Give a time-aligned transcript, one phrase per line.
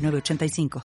[0.00, 0.82] 8985.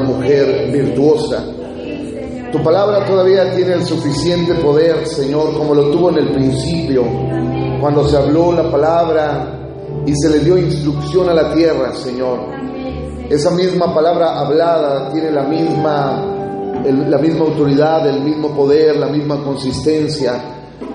[0.00, 1.58] 985.
[2.52, 7.04] Tu palabra todavía tiene el suficiente poder, Señor, como lo tuvo en el principio,
[7.80, 9.58] cuando se habló la palabra
[10.06, 12.38] y se le dio instrucción a la tierra, Señor.
[13.28, 16.24] Esa misma palabra hablada tiene la misma,
[16.84, 20.40] la misma autoridad, el mismo poder, la misma consistencia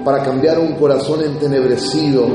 [0.04, 2.26] para cambiar un corazón entenebrecido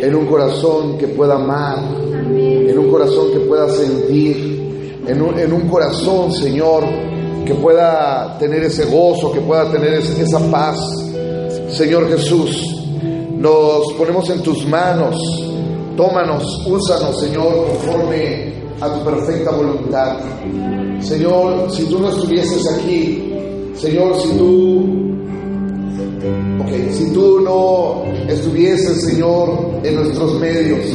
[0.00, 5.52] en un corazón que pueda amar, en un corazón que pueda sentir, en un, en
[5.52, 6.84] un corazón, Señor,
[7.44, 10.78] que pueda tener ese gozo, que pueda tener esa paz.
[11.70, 12.78] Señor Jesús,
[13.38, 15.16] nos ponemos en tus manos,
[15.96, 20.18] tómanos, úsanos, Señor, conforme a tu perfecta voluntad.
[21.00, 23.32] Señor, si tú no estuvieses aquí,
[23.74, 24.97] Señor, si tú,
[27.18, 30.86] tú no estuvieses, Señor, en nuestros medios,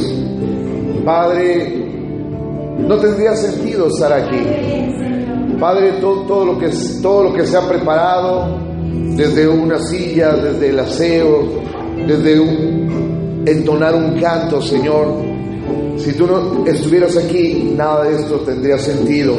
[1.04, 1.84] Padre,
[2.78, 4.38] no tendría sentido estar aquí.
[5.60, 6.70] Padre, todo, todo, lo que,
[7.02, 8.58] todo lo que se ha preparado,
[9.16, 11.42] desde una silla, desde el aseo,
[12.06, 15.08] desde un, entonar un canto, Señor,
[15.98, 19.34] si tú no estuvieras aquí, nada de esto tendría sentido.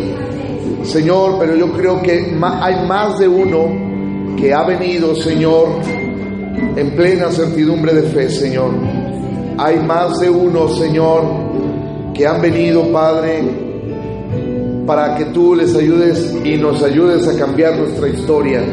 [0.84, 5.70] Señor, pero yo creo que hay más de uno que ha venido, Señor,
[6.76, 8.72] en plena certidumbre de fe, Señor.
[9.58, 11.24] Hay más de uno, Señor,
[12.14, 13.44] que han venido, Padre,
[14.86, 18.64] para que tú les ayudes y nos ayudes a cambiar nuestra historia.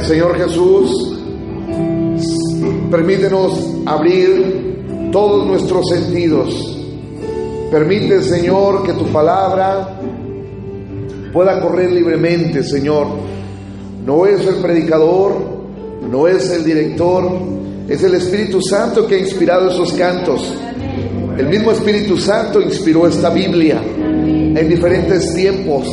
[0.00, 1.18] Señor Jesús,
[2.90, 3.52] permítenos
[3.86, 6.78] abrir todos nuestros sentidos.
[7.70, 9.98] Permite, Señor, que tu palabra
[11.32, 13.06] pueda correr libremente, Señor.
[14.04, 15.51] No es el predicador,
[16.10, 17.30] no es el director,
[17.88, 20.54] es el Espíritu Santo que ha inspirado esos cantos.
[21.38, 25.88] El mismo Espíritu Santo inspiró esta Biblia en diferentes tiempos,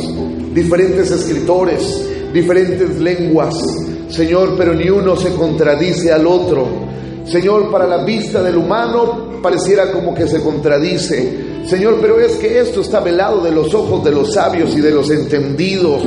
[0.54, 3.54] diferentes escritores, diferentes lenguas.
[4.08, 6.66] Señor, pero ni uno se contradice al otro.
[7.24, 11.50] Señor, para la vista del humano pareciera como que se contradice.
[11.66, 14.90] Señor, pero es que esto está velado de los ojos de los sabios y de
[14.90, 16.02] los entendidos.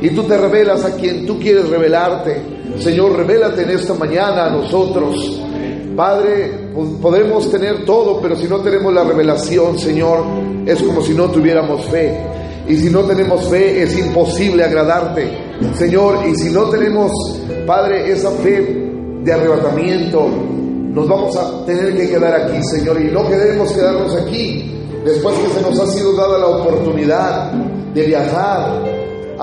[0.00, 2.51] Y tú te revelas a quien tú quieres revelarte.
[2.78, 5.40] Señor, revélate en esta mañana a nosotros.
[5.96, 6.70] Padre,
[7.00, 10.24] podemos tener todo, pero si no tenemos la revelación, Señor,
[10.64, 12.18] es como si no tuviéramos fe.
[12.68, 15.28] Y si no tenemos fe, es imposible agradarte,
[15.74, 16.26] Señor.
[16.28, 17.10] Y si no tenemos,
[17.66, 18.90] Padre, esa fe
[19.22, 23.00] de arrebatamiento, nos vamos a tener que quedar aquí, Señor.
[23.00, 24.72] Y no queremos quedarnos aquí
[25.04, 28.91] después que se nos ha sido dada la oportunidad de viajar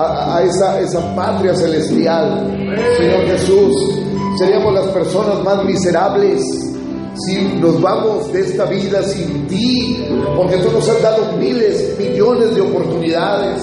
[0.00, 2.46] a, esa, esa patria celestial.
[2.98, 3.74] Señor Jesús,
[4.38, 6.42] seríamos las personas más miserables
[7.26, 10.06] si nos vamos de esta vida sin ti,
[10.36, 13.62] porque tú nos has dado miles, millones de oportunidades.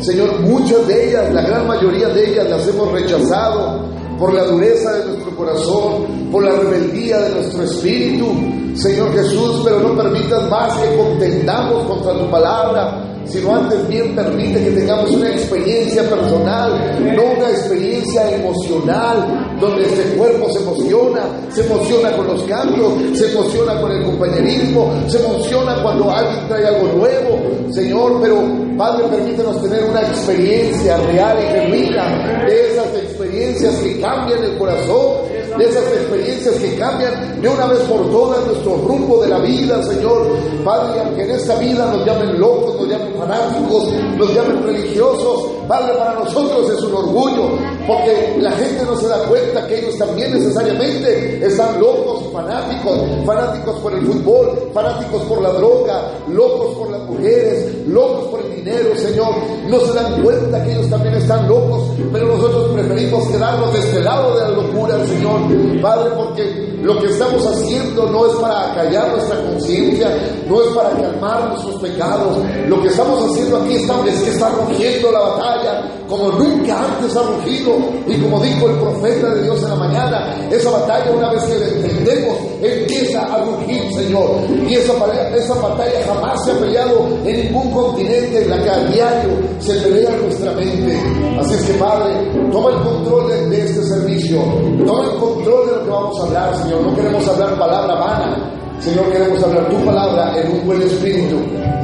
[0.00, 3.84] Señor, muchas de ellas, la gran mayoría de ellas las hemos rechazado
[4.18, 8.26] por la dureza de nuestro corazón, por la rebeldía de nuestro espíritu.
[8.74, 14.62] Señor Jesús, pero no permitas más que contendamos contra tu palabra, sino antes bien permite
[14.62, 16.72] que tengamos una experiencia personal,
[17.14, 23.30] no una experiencia emocional, donde este cuerpo se emociona, se emociona con los cantos, se
[23.30, 27.38] emociona con el compañerismo, se emociona cuando alguien trae algo nuevo,
[27.70, 28.42] Señor, pero
[28.76, 35.31] Padre, permítenos tener una experiencia real y genuina de esas experiencias que cambian el corazón,
[35.58, 39.82] de esas experiencias que cambian de una vez por todas nuestro rumbo de la vida,
[39.82, 40.26] Señor.
[40.64, 45.94] Padre, aunque en esta vida nos llamen locos, nos llamen fanáticos, nos llamen religiosos, Padre,
[45.94, 47.50] para nosotros es un orgullo,
[47.86, 53.80] porque la gente no se da cuenta que ellos también necesariamente están locos, fanáticos, fanáticos
[53.80, 58.96] por el fútbol, fanáticos por la droga, locos por las mujeres, locos por el dinero,
[58.96, 59.34] Señor.
[59.68, 64.00] No se dan cuenta que ellos también están locos, pero nosotros preferimos quedarnos de este
[64.00, 65.40] lado de la locura, Señor.
[65.80, 70.08] Padre, porque lo que estamos haciendo no es para callar nuestra conciencia,
[70.48, 72.38] no es para calmar nuestros pecados.
[72.68, 77.22] Lo que estamos haciendo aquí es que está rugiendo la batalla como nunca antes ha
[77.22, 77.71] rugido.
[78.06, 81.58] Y como dijo el profeta de Dios en la mañana, esa batalla una vez que
[81.58, 84.30] la entendemos empieza a rugir, Señor.
[84.68, 84.92] Y esa,
[85.34, 89.74] esa batalla jamás se ha peleado en ningún continente en la que a diario se
[89.74, 90.98] pelea nuestra mente.
[91.40, 92.14] Así es que Padre,
[92.52, 94.40] toma el control de, de este servicio,
[94.86, 96.82] toma el control de lo que vamos a hablar, Señor.
[96.82, 101.36] No queremos hablar palabra vana, Señor, queremos hablar tu palabra en un buen espíritu,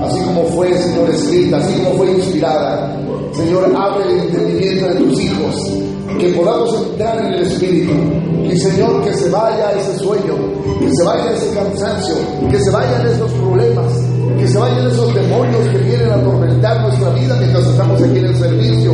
[0.02, 2.92] así como fue, Señor, escrita, así como fue inspirada.
[3.34, 5.54] Señor, abre el entendimiento de tus hijos,
[6.18, 7.92] que podamos entrar en el espíritu.
[8.42, 10.34] Y Señor, que se vaya ese sueño,
[10.80, 12.14] que se vaya ese cansancio,
[12.50, 13.92] que se vayan esos problemas,
[14.36, 18.24] que se vayan esos demonios que vienen a atormentar nuestra vida mientras estamos aquí en
[18.26, 18.92] el servicio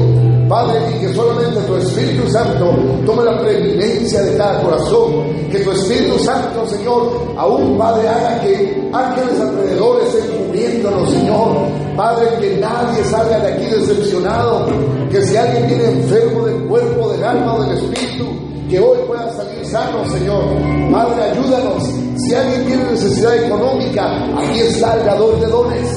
[0.48, 2.76] Padre, y que solamente tu Espíritu Santo
[3.06, 5.24] tome la preeminencia de cada corazón.
[5.50, 11.56] Que tu Espíritu Santo, Señor, aún, Padre, haga que ángeles alrededor estén cubriéndonos, Señor.
[11.96, 14.66] Padre, que nadie salga de aquí decepcionado.
[15.10, 18.26] Que si alguien viene enfermo del cuerpo, del alma o del espíritu,
[18.74, 20.42] que hoy pueda salir sano, Señor.
[20.90, 21.84] Padre, ayúdanos.
[22.16, 24.04] Si alguien tiene necesidad económica,
[24.36, 25.88] aquí está el dador de dones.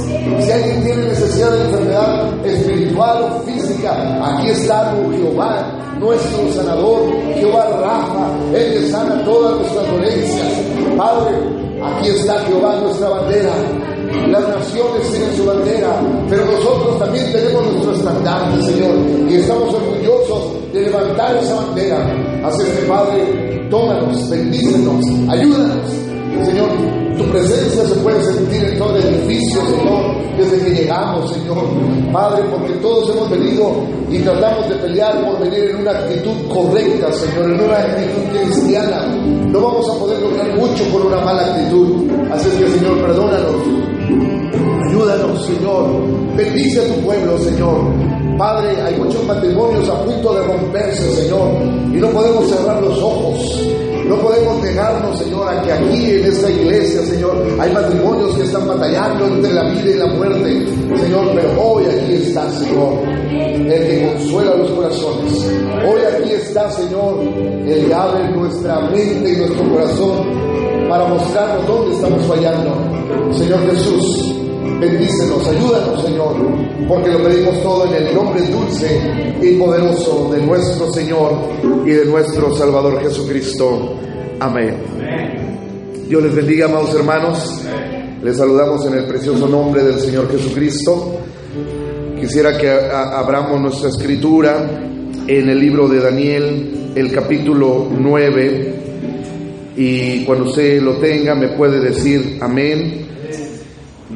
[0.45, 3.93] Si alguien tiene necesidad de enfermedad espiritual o física,
[4.27, 7.01] aquí está Jehová, nuestro sanador,
[7.33, 10.47] Jehová Rafa, Él que sana todas nuestras dolencias.
[10.95, 11.35] Padre,
[11.83, 13.53] aquí está Jehová, nuestra bandera.
[14.29, 18.95] Las naciones tienen su bandera, pero nosotros también tenemos nuestro estandarte, Señor,
[19.29, 21.97] y estamos orgullosos de levantar esa bandera.
[22.43, 25.91] Así que, Padre, tómanos, bendícenos, ayúdanos.
[26.45, 26.69] Señor,
[27.17, 31.63] tu presencia se puede sentir en todo el edificio, Señor, desde que llegamos, Señor.
[32.11, 33.71] Padre, porque todos hemos venido
[34.11, 39.07] y tratamos de pelear por venir en una actitud correcta, Señor, en una actitud cristiana.
[39.47, 42.11] No vamos a poder lograr mucho por una mala actitud.
[42.31, 43.86] Así es que, Señor, perdónanos.
[44.97, 45.85] Ayúdanos, Señor.
[46.35, 47.77] Bendice a tu pueblo, Señor.
[48.35, 51.49] Padre, hay muchos matrimonios a punto de romperse, Señor,
[51.93, 53.61] y no podemos cerrar los ojos.
[54.07, 58.67] No podemos negarnos, Señor, a que aquí en esta iglesia, Señor, hay matrimonios que están
[58.67, 60.65] batallando entre la vida y la muerte.
[60.99, 62.93] Señor, pero hoy aquí está, Señor,
[63.29, 65.45] el que consuela los corazones.
[65.87, 67.19] Hoy aquí está, Señor,
[67.67, 72.75] el que abre nuestra mente y nuestro corazón para mostrarnos dónde estamos fallando.
[73.33, 74.36] Señor Jesús,
[74.79, 76.35] bendícenos, ayúdanos, Señor,
[76.87, 79.01] porque lo pedimos todo en el nombre dulce
[79.41, 81.33] y poderoso de nuestro Señor
[81.85, 83.95] y de nuestro Salvador Jesucristo.
[84.39, 84.77] Amén.
[86.07, 87.61] Dios les bendiga, amados hermanos.
[88.23, 91.19] Les saludamos en el precioso nombre del Señor Jesucristo.
[92.19, 94.69] Quisiera que abramos nuestra escritura
[95.27, 98.77] en el libro de Daniel, el capítulo 9
[99.77, 103.06] y cuando usted lo tenga me puede decir amén,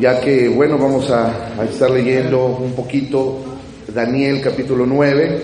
[0.01, 3.38] ya que bueno, vamos a, estar leyendo un poquito
[3.93, 5.41] Daniel capítulo 9.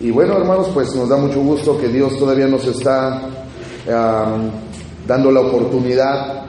[0.00, 3.22] Y bueno, hermanos, pues nos da mucho gusto que Dios todavía nos está
[5.06, 6.44] dando la oportunidad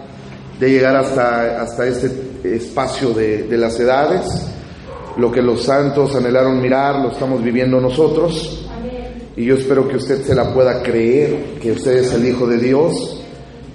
[0.59, 2.11] de llegar hasta, hasta este
[2.43, 4.25] espacio de, de las edades.
[5.15, 8.67] Lo que los santos anhelaron mirar, lo estamos viviendo nosotros.
[9.37, 12.57] Y yo espero que usted se la pueda creer, que usted es el Hijo de
[12.57, 13.23] Dios.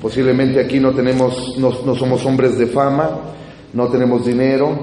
[0.02, 3.20] Posiblemente aquí no tenemos, no, somos hombres de fama,
[3.72, 4.76] no tenemos dinero,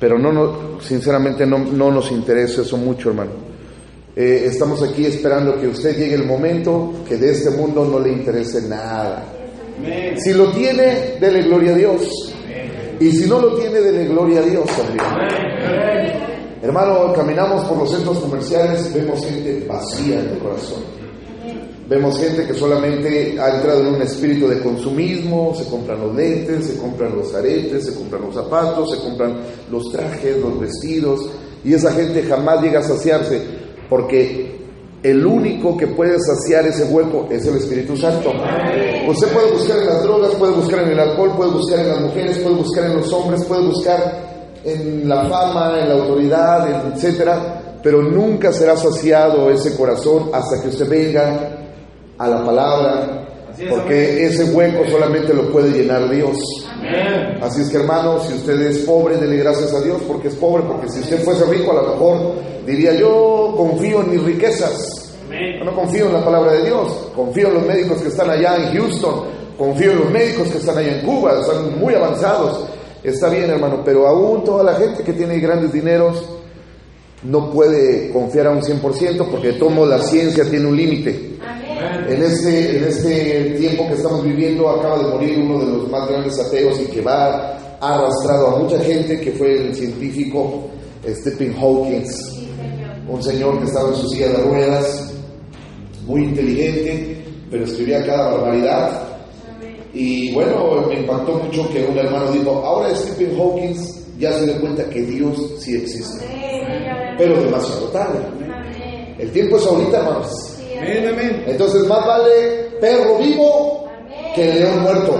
[0.00, 3.32] pero no, no sinceramente no, no, nos interesa eso mucho, hermano.
[4.16, 8.10] Eh, estamos aquí esperando que usted llegue el momento que de este mundo no le
[8.12, 9.24] interese nada.
[10.16, 12.34] Si lo tiene, dele gloria a Dios.
[12.98, 15.04] Y si no lo tiene, dele gloria a Dios también.
[16.62, 20.82] Hermano, caminamos por los centros comerciales, vemos gente vacía en el corazón.
[21.88, 26.66] Vemos gente que solamente ha entrado en un espíritu de consumismo, se compran los lentes,
[26.66, 29.36] se compran los aretes, se compran los zapatos, se compran
[29.70, 31.28] los trajes, los vestidos,
[31.64, 33.40] y esa gente jamás llega a saciarse,
[33.88, 34.56] porque
[35.04, 38.32] el único que puede saciar ese hueco es el Espíritu Santo.
[39.08, 42.00] Usted puede buscar en las drogas, puede buscar en el alcohol, puede buscar en las
[42.00, 44.26] mujeres, puede buscar en los hombres, puede buscar
[44.64, 50.68] en la fama, en la autoridad, etcétera, pero nunca será saciado ese corazón hasta que
[50.70, 51.65] usted venga
[52.18, 53.26] a la palabra,
[53.68, 56.36] porque ese hueco solamente lo puede llenar Dios.
[57.40, 60.62] Así es que hermano, si usted es pobre, dele gracias a Dios porque es pobre,
[60.64, 62.34] porque si usted fuese rico a lo mejor
[62.66, 65.14] diría yo confío en mis riquezas.
[65.64, 68.76] no confío en la palabra de Dios, confío en los médicos que están allá en
[68.76, 69.24] Houston,
[69.58, 72.66] confío en los médicos que están allá en Cuba, están muy avanzados.
[73.02, 76.24] Está bien, hermano, pero aún toda la gente que tiene grandes dineros
[77.22, 81.36] no puede confiar a un 100% porque tomo la ciencia tiene un límite.
[82.08, 86.08] En este, en este tiempo que estamos viviendo acaba de morir uno de los más
[86.08, 90.68] grandes ateos y que va arrastrado a mucha gente, que fue el científico
[91.04, 92.04] Stephen Hawking,
[93.08, 95.12] un señor que estaba en su silla de ruedas,
[96.06, 99.02] muy inteligente, pero escribía cada barbaridad
[99.92, 103.74] y bueno, me impactó mucho que un hermano dijo, ahora Stephen Hawking
[104.18, 106.24] ya se dio cuenta que Dios sí existe.
[107.16, 108.18] Pero demasiado tarde.
[109.18, 110.55] El tiempo es ahorita, hermanos.
[111.46, 113.84] Entonces más vale perro vivo
[114.34, 115.14] que león muerto.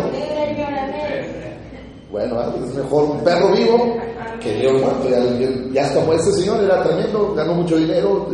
[2.11, 3.97] Bueno, es mejor un perro vivo
[4.41, 5.09] que león muerto.
[5.09, 5.19] Ya,
[5.73, 8.29] ya hasta este señor era tremendo, ganó mucho dinero,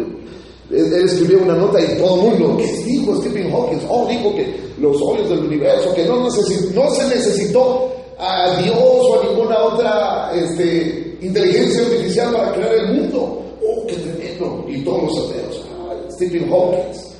[0.70, 3.78] él escribió una nota y todo el mundo, ¿qué dijo Stephen Hawking?
[3.88, 9.20] Oh, dijo que los hoyos del universo, que no, no se necesitó a Dios o
[9.20, 13.42] a ninguna otra este, inteligencia artificial para crear el mundo.
[13.62, 14.64] Oh, qué tremendo.
[14.66, 17.11] Y todos los ateos, ah, Stephen Hawking.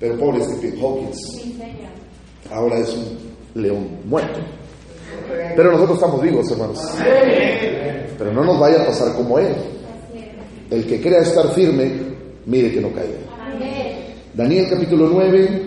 [0.00, 1.12] Pero pobre Stephen Hawking.
[2.50, 4.38] Ahora es un león muerto.
[5.56, 6.78] Pero nosotros estamos vivos, hermanos.
[8.18, 9.54] Pero no nos vaya a pasar como él.
[10.70, 11.92] El que crea estar firme
[12.46, 13.18] mire que no caiga.
[14.34, 15.62] Daniel capítulo 9,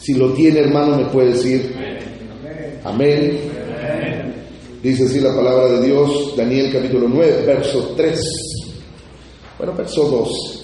[0.00, 1.74] si lo tiene hermano me puede decir
[2.84, 3.38] amén.
[4.82, 8.20] Dice así la palabra de Dios, Daniel capítulo 9, verso 3.
[9.58, 10.61] Bueno, verso 2.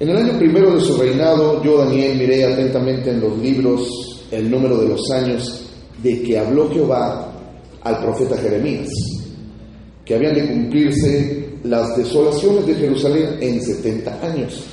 [0.00, 4.50] En el año primero de su reinado, yo, Daniel, miré atentamente en los libros el
[4.50, 5.70] número de los años
[6.02, 7.32] de que habló Jehová
[7.80, 8.88] al profeta Jeremías,
[10.04, 14.64] que habían de cumplirse las desolaciones de Jerusalén en 70 años.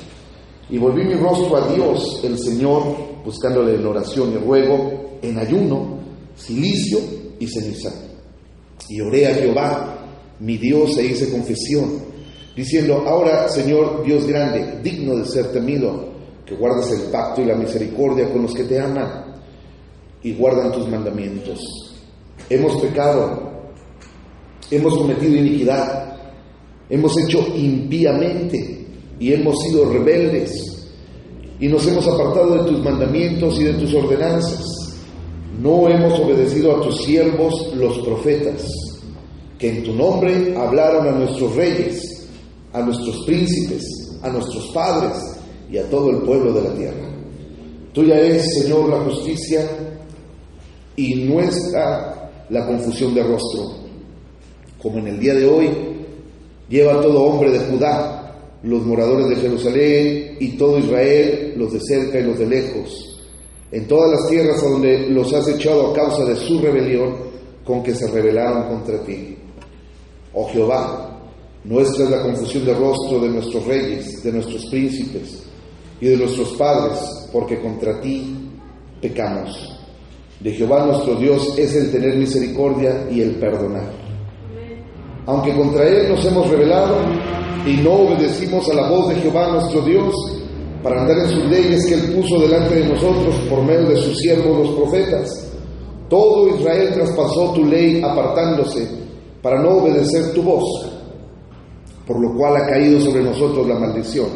[0.71, 2.83] Y volví mi rostro a Dios, el Señor,
[3.23, 5.99] buscándole en oración y ruego, en ayuno,
[6.35, 6.99] silicio
[7.39, 7.91] y ceniza.
[8.89, 9.99] Y oré a Jehová,
[10.39, 12.11] mi Dios, e hice confesión,
[12.55, 16.11] diciendo, ahora, Señor Dios grande, digno de ser temido,
[16.45, 19.41] que guardas el pacto y la misericordia con los que te aman
[20.23, 21.59] y guardan tus mandamientos.
[22.49, 23.51] Hemos pecado,
[24.69, 26.11] hemos cometido iniquidad
[26.91, 28.85] hemos hecho impíamente
[29.17, 30.51] y hemos sido rebeldes
[31.59, 34.61] y nos hemos apartado de tus mandamientos y de tus ordenanzas.
[35.61, 38.67] No hemos obedecido a tus siervos los profetas,
[39.57, 42.10] que en tu nombre hablaron a nuestros reyes,
[42.73, 43.83] a nuestros príncipes,
[44.21, 45.17] a nuestros padres
[45.69, 47.09] y a todo el pueblo de la tierra.
[47.93, 49.67] Tuya es, Señor, la justicia
[50.95, 53.75] y nuestra la confusión de rostro,
[54.81, 55.91] como en el día de hoy
[56.71, 62.17] Lleva todo hombre de Judá, los moradores de Jerusalén y todo Israel, los de cerca
[62.17, 63.19] y los de lejos,
[63.73, 67.13] en todas las tierras donde los has echado a causa de su rebelión
[67.65, 69.35] con que se rebelaron contra ti.
[70.33, 71.10] Oh Jehová,
[71.63, 75.43] nuestra es la confusión de rostro de nuestros reyes, de nuestros príncipes
[75.99, 76.99] y de nuestros padres,
[77.31, 78.35] porque contra ti
[79.01, 79.77] pecamos.
[80.39, 84.01] De Jehová nuestro Dios es el tener misericordia y el perdonar
[85.25, 86.97] aunque contra Él nos hemos rebelado
[87.65, 90.13] y no obedecimos a la voz de Jehová nuestro Dios
[90.81, 94.17] para andar en sus leyes que Él puso delante de nosotros por medio de sus
[94.17, 95.47] siervos los profetas.
[96.09, 98.87] Todo Israel traspasó tu ley apartándose
[99.41, 100.63] para no obedecer tu voz,
[102.05, 104.27] por lo cual ha caído sobre nosotros la maldición.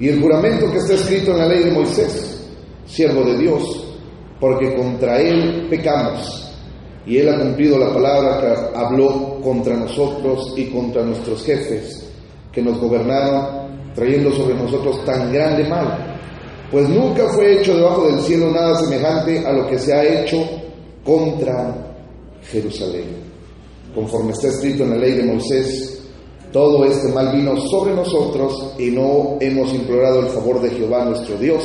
[0.00, 2.46] Y el juramento que está escrito en la ley de Moisés,
[2.86, 3.88] siervo de Dios,
[4.40, 6.48] porque contra Él pecamos
[7.06, 12.06] y Él ha cumplido la palabra que habló contra nosotros y contra nuestros jefes
[12.52, 16.16] que nos gobernaron, trayendo sobre nosotros tan grande mal.
[16.70, 20.36] Pues nunca fue hecho debajo del cielo nada semejante a lo que se ha hecho
[21.02, 21.96] contra
[22.42, 23.06] Jerusalén.
[23.94, 25.97] Conforme está escrito en la ley de Moisés,
[26.52, 31.36] todo este mal vino sobre nosotros y no hemos implorado el favor de Jehová nuestro
[31.36, 31.62] Dios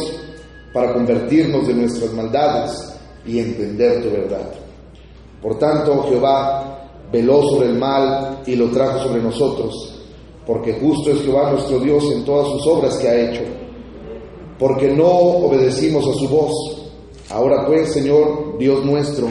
[0.73, 2.93] para convertirnos de nuestras maldades
[3.25, 4.51] y entender tu verdad.
[5.41, 10.03] Por tanto, Jehová veló sobre el mal y lo trajo sobre nosotros,
[10.45, 13.43] porque justo es Jehová nuestro Dios en todas sus obras que ha hecho,
[14.59, 16.53] porque no obedecimos a su voz.
[17.29, 19.27] Ahora pues, Señor Dios nuestro,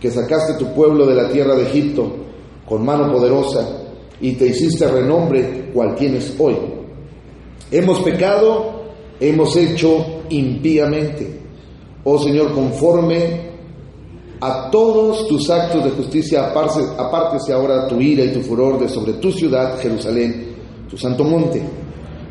[0.00, 2.06] que sacaste tu pueblo de la tierra de Egipto
[2.68, 3.85] con mano poderosa
[4.20, 6.56] y te hiciste renombre cual tienes hoy.
[7.70, 8.82] Hemos pecado,
[9.20, 11.40] hemos hecho impíamente.
[12.04, 13.46] Oh Señor, conforme
[14.40, 19.14] a todos tus actos de justicia, apártese ahora tu ira y tu furor de sobre
[19.14, 20.54] tu ciudad, Jerusalén,
[20.88, 21.62] tu santo monte.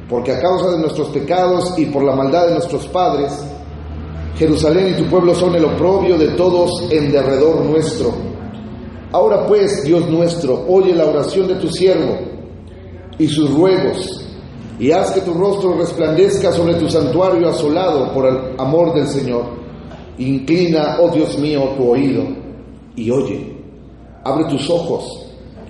[0.09, 3.33] Porque a causa de nuestros pecados y por la maldad de nuestros padres,
[4.37, 8.34] Jerusalén y tu pueblo son el oprobio de todos en derredor nuestro.
[9.15, 12.17] Ahora pues, Dios nuestro, oye la oración de tu siervo
[13.17, 14.27] y sus ruegos,
[14.77, 19.45] y haz que tu rostro resplandezca sobre tu santuario asolado por el amor del Señor
[20.17, 22.25] Inclina, oh Dios mío, tu oído
[22.97, 23.55] y oye.
[24.25, 25.05] Abre tus ojos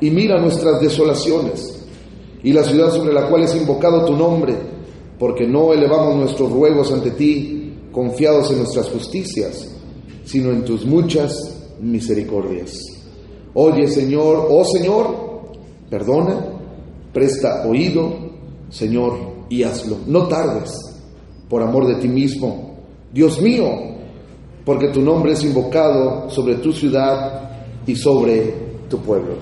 [0.01, 1.85] y mira nuestras desolaciones
[2.41, 4.55] y la ciudad sobre la cual es invocado tu nombre,
[5.19, 9.67] porque no elevamos nuestros ruegos ante ti confiados en nuestras justicias,
[10.23, 12.94] sino en tus muchas misericordias.
[13.57, 15.15] Oye, Señor, oh Señor,
[15.89, 16.35] perdona,
[17.13, 18.13] presta oído,
[18.69, 19.13] Señor,
[19.47, 19.97] y hazlo.
[20.07, 20.73] No tardes,
[21.49, 22.75] por amor de ti mismo.
[23.13, 23.65] Dios mío,
[24.65, 27.49] porque tu nombre es invocado sobre tu ciudad
[27.87, 28.53] y sobre
[28.89, 29.35] tu pueblo.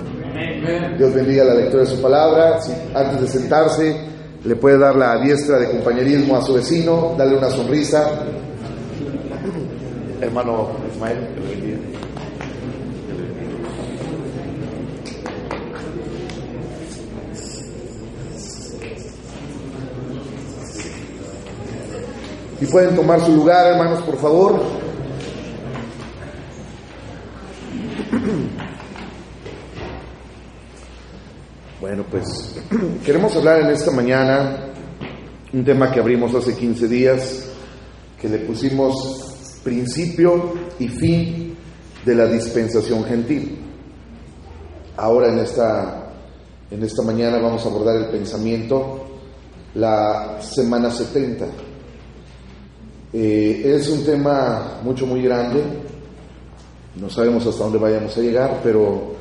[0.95, 2.59] Dios bendiga la lectura de su palabra.
[2.93, 3.97] antes de sentarse,
[4.43, 8.25] le puede dar la diestra de compañerismo a su vecino, darle una sonrisa.
[10.21, 11.17] Hermano Ismael,
[22.63, 24.57] Y pueden tomar su lugar, hermanos, por favor.
[31.81, 32.55] Bueno, pues
[33.05, 34.67] queremos hablar en esta mañana
[35.51, 37.49] un tema que abrimos hace 15 días,
[38.21, 41.57] que le pusimos principio y fin
[42.05, 43.59] de la dispensación gentil.
[44.95, 46.13] Ahora en esta,
[46.71, 49.03] en esta mañana vamos a abordar el pensamiento,
[49.75, 51.72] la semana 70.
[53.13, 55.61] Eh, es un tema mucho, muy grande,
[56.95, 59.13] no sabemos hasta dónde vayamos a llegar, pero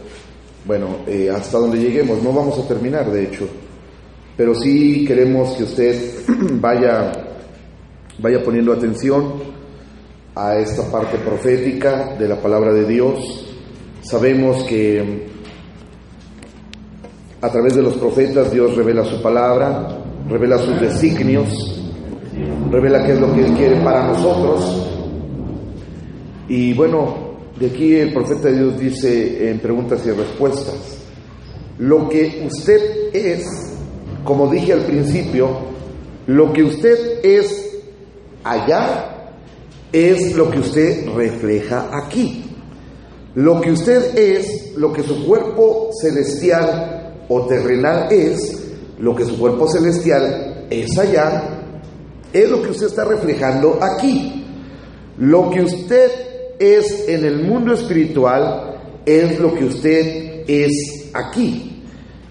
[0.65, 3.47] bueno, eh, hasta donde lleguemos, no vamos a terminar de hecho,
[4.35, 6.15] pero sí queremos que usted
[6.61, 7.13] vaya,
[8.19, 9.35] vaya poniendo atención
[10.35, 13.47] a esta parte profética de la palabra de Dios.
[14.03, 15.29] Sabemos que
[17.43, 21.72] a través de los profetas Dios revela su palabra, revela sus designios,
[22.71, 24.89] revela qué es lo que Él quiere para nosotros.
[26.49, 30.99] Y bueno, de aquí el profeta de Dios dice en preguntas y respuestas,
[31.79, 33.45] lo que usted es,
[34.25, 35.49] como dije al principio,
[36.27, 37.81] lo que usted es
[38.45, 39.13] allá
[39.93, 42.45] es lo que usted refleja aquí.
[43.35, 49.39] Lo que usted es, lo que su cuerpo celestial o terrenal es, lo que su
[49.39, 51.62] cuerpo celestial es allá,
[52.33, 54.45] es lo que usted está reflejando aquí.
[55.19, 56.11] Lo que usted
[56.59, 61.83] es en el mundo espiritual es lo que usted es aquí.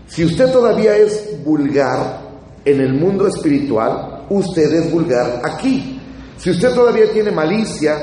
[0.08, 2.22] Si usted todavía es vulgar
[2.66, 6.00] en el mundo espiritual, usted es vulgar aquí.
[6.38, 7.98] Si usted todavía tiene malicia,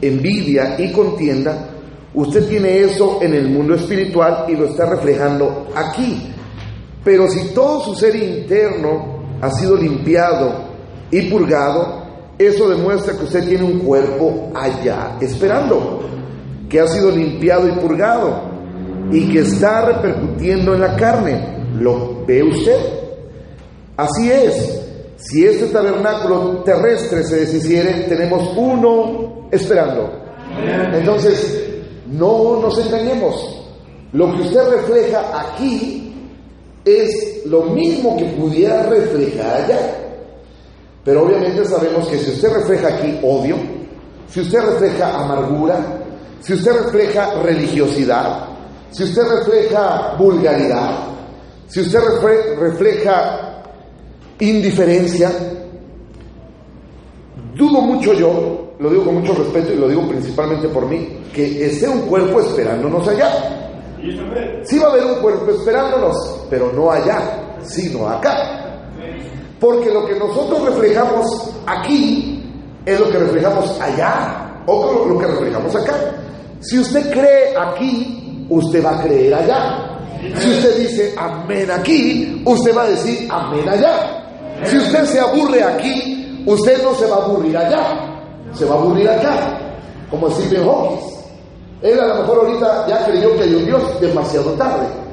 [0.00, 1.70] envidia y contienda,
[2.12, 6.30] usted tiene eso en el mundo espiritual y lo está reflejando aquí.
[7.04, 10.63] Pero si todo su ser interno ha sido limpiado
[11.14, 12.02] y purgado,
[12.36, 16.00] eso demuestra que usted tiene un cuerpo allá esperando,
[16.68, 18.40] que ha sido limpiado y purgado
[19.12, 21.54] y que está repercutiendo en la carne.
[21.78, 22.78] ¿Lo ve usted?
[23.96, 24.80] Así es.
[25.16, 30.10] Si este tabernáculo terrestre se deshiciere, tenemos uno esperando.
[30.92, 31.64] Entonces,
[32.10, 33.62] no nos engañemos.
[34.12, 36.12] Lo que usted refleja aquí
[36.84, 40.03] es lo mismo que pudiera reflejar allá.
[41.04, 43.56] Pero obviamente sabemos que si usted refleja aquí odio,
[44.28, 45.78] si usted refleja amargura,
[46.40, 48.48] si usted refleja religiosidad,
[48.90, 50.90] si usted refleja vulgaridad,
[51.66, 52.00] si usted
[52.58, 53.62] refleja
[54.40, 55.30] indiferencia,
[57.54, 61.66] dudo mucho yo, lo digo con mucho respeto y lo digo principalmente por mí, que
[61.66, 63.30] esté un cuerpo esperándonos allá.
[64.64, 68.63] Sí va a haber un cuerpo esperándonos, pero no allá, sino acá.
[69.64, 71.24] Porque lo que nosotros reflejamos
[71.64, 72.44] aquí
[72.84, 75.94] es lo que reflejamos allá, o lo que reflejamos acá.
[76.60, 79.98] Si usted cree aquí, usted va a creer allá.
[80.36, 84.22] Si usted dice amén aquí, usted va a decir amén allá.
[84.64, 88.20] Si usted se aburre aquí, usted no se va a aburrir allá,
[88.52, 89.58] se va a aburrir acá,
[90.10, 91.08] como Stephen Hawking.
[91.80, 95.03] Él a lo mejor ahorita ya creyó que hay un Dios demasiado tarde.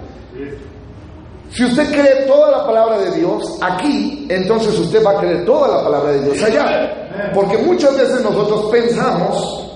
[1.54, 5.68] Si usted cree toda la palabra de Dios aquí, entonces usted va a creer toda
[5.68, 7.32] la palabra de Dios allá.
[7.34, 9.68] Porque muchas veces nosotros pensamos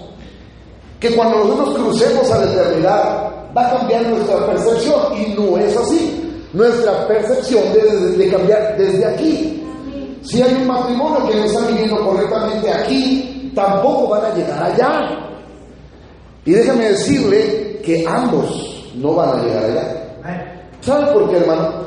[1.00, 5.76] que cuando nosotros crucemos a la eternidad va a cambiar nuestra percepción y no es
[5.76, 6.22] así.
[6.54, 9.62] Nuestra percepción debe de cambiar desde aquí.
[10.22, 15.02] Si hay un matrimonio que no está viviendo correctamente aquí, tampoco van a llegar allá.
[16.46, 20.05] Y déjame decirle que ambos no van a llegar allá.
[20.86, 21.86] ¿Sabe por qué, hermano?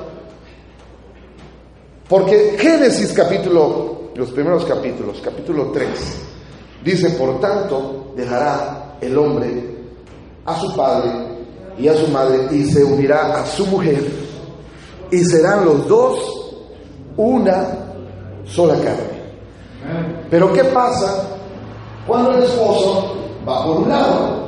[2.09, 5.89] Porque Génesis capítulo, los primeros capítulos, capítulo 3,
[6.83, 9.77] dice, por tanto, dejará el hombre
[10.45, 11.11] a su padre
[11.79, 14.05] y a su madre y se unirá a su mujer
[15.13, 16.19] y serán los dos
[17.17, 17.69] una
[18.47, 19.19] sola carne.
[20.29, 21.25] Pero ¿qué pasa
[22.05, 23.15] cuando el esposo
[23.47, 24.48] va por un lado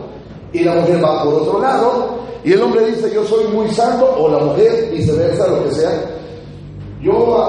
[0.52, 4.14] y la mujer va por otro lado y el hombre dice yo soy muy santo
[4.18, 5.92] o la mujer viceversa, lo que sea.
[7.02, 7.46] Yo,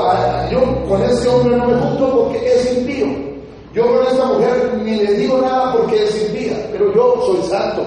[0.49, 3.07] yo con este hombre no me junto porque es impío.
[3.73, 7.83] Yo con esta mujer ni le digo nada porque es impía, pero yo soy santo.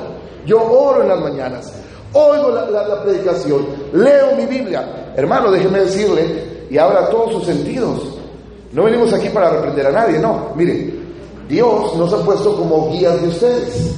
[0.47, 1.73] Yo oro en las mañanas,
[2.13, 5.13] oigo la, la predicación, leo mi Biblia.
[5.17, 8.01] Hermano, déjeme decirle, y abra todos sus sentidos.
[8.73, 10.49] No venimos aquí para reprender a nadie, no.
[10.57, 10.93] Mire,
[11.49, 13.95] Dios nos ha puesto como guías de ustedes.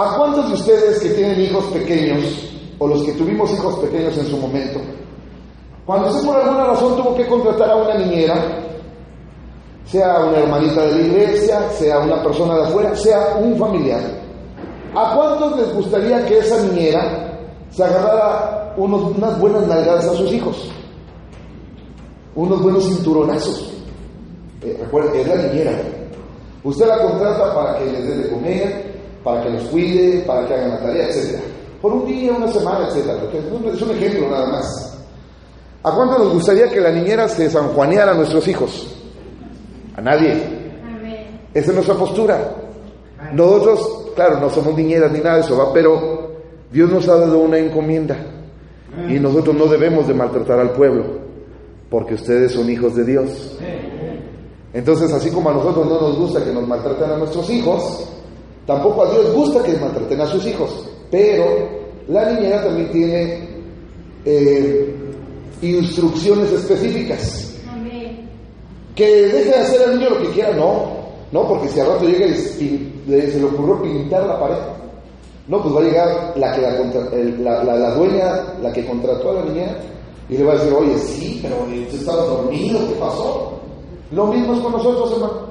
[0.00, 2.24] ¿A cuántos de ustedes que tienen hijos pequeños,
[2.78, 4.80] o los que tuvimos hijos pequeños en su momento,
[5.84, 8.34] cuando usted por alguna razón tuvo que contratar a una niñera,
[9.84, 14.00] sea una hermanita de la iglesia, sea una persona de afuera, sea un familiar,
[14.94, 20.32] ¿a cuántos les gustaría que esa niñera se agarrara unos, unas buenas nalgadas a sus
[20.32, 20.72] hijos?
[22.34, 23.70] Unos buenos cinturonazos.
[24.62, 25.72] Eh, recuerden, es la niñera.
[26.64, 28.89] Usted la contrata para que les dé de comer,
[29.24, 31.40] para que los cuide, para que hagan la tarea, etc.
[31.80, 33.10] Por un día, una semana, etc.
[33.74, 34.98] Es un ejemplo nada más.
[35.82, 38.94] ¿A cuánto nos gustaría que la niñera se sanjuaneara a nuestros hijos?
[39.96, 40.60] A nadie.
[41.54, 42.38] Esa es nuestra postura.
[43.32, 45.72] Nosotros, claro, no somos niñeras ni nada de eso, ¿va?
[45.72, 46.32] pero
[46.72, 48.16] Dios nos ha dado una encomienda
[49.08, 51.04] y nosotros no debemos de maltratar al pueblo
[51.90, 53.58] porque ustedes son hijos de Dios.
[54.72, 58.08] Entonces, así como a nosotros no nos gusta que nos maltraten a nuestros hijos,
[58.66, 61.44] Tampoco a Dios gusta que maltraten a sus hijos, pero
[62.08, 63.48] la niñera también tiene
[64.24, 64.94] eh,
[65.62, 67.46] instrucciones específicas.
[68.94, 71.00] Que deje de hacer al niño lo que quiera, no,
[71.32, 74.56] no, porque si al rato llega y se le ocurrió pintar la pared,
[75.48, 76.60] no, pues va a llegar la, que
[77.40, 79.76] la, la, dueña, la que contrató a la niñera,
[80.28, 83.52] y le va a decir, oye, sí, pero usted estaba dormido, ¿qué pasó?
[84.12, 85.49] Lo mismo es con nosotros, hermano.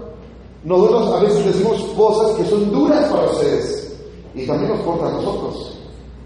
[0.64, 3.98] Nosotros a veces decimos cosas que son duras para ustedes
[4.36, 5.80] y también nos cortan a nosotros.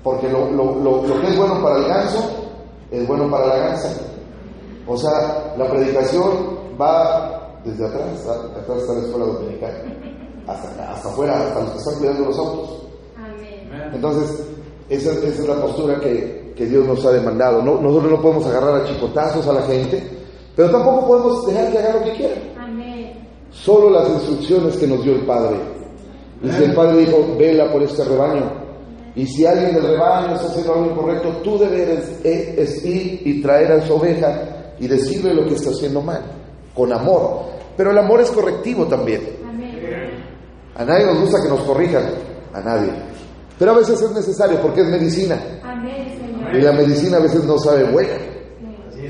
[0.03, 2.23] Porque lo, que es bueno para el ganso
[2.91, 3.89] es bueno para la gansa.
[4.87, 9.97] O sea, la predicación va desde atrás, atrás está la escuela dominical,
[10.47, 12.83] hasta, hasta afuera, hasta los que están cuidando los autos.
[13.93, 14.47] Entonces,
[14.89, 17.61] esa, es la postura que, que, Dios nos ha demandado.
[17.61, 20.03] No, nosotros no podemos agarrar a chicotazos a la gente,
[20.55, 22.35] pero tampoco podemos dejar que haga lo que quiera.
[23.53, 25.57] Solo las instrucciones que nos dio el Padre.
[26.43, 28.51] Y si el Padre dijo, vela por este rebaño.
[29.15, 33.71] Y si alguien del rebaño está haciendo algo incorrecto, tú debes es ir y traer
[33.71, 36.21] a su oveja y decirle lo que está haciendo mal,
[36.73, 37.43] con amor.
[37.77, 39.21] Pero el amor es correctivo también.
[40.75, 42.03] A nadie nos gusta que nos corrijan,
[42.53, 42.91] a nadie.
[43.59, 45.39] Pero a veces es necesario porque es medicina.
[46.51, 48.15] Y la medicina a veces no sabe buena,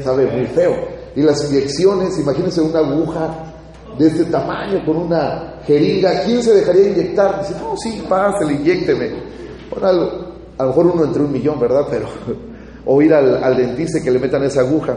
[0.03, 0.75] sabe muy feo.
[1.15, 3.52] Y las inyecciones, imagínense una aguja
[3.97, 7.39] de este tamaño con una jeringa, ¿quién se dejaría inyectar?
[7.39, 9.09] Dice, no, sí, pásale, inyecteme.
[9.69, 10.09] Bueno,
[10.57, 11.85] a lo mejor uno entre un millón, ¿verdad?
[11.89, 12.07] Pero,
[12.85, 14.95] o ir al, al dentista que le metan esa aguja.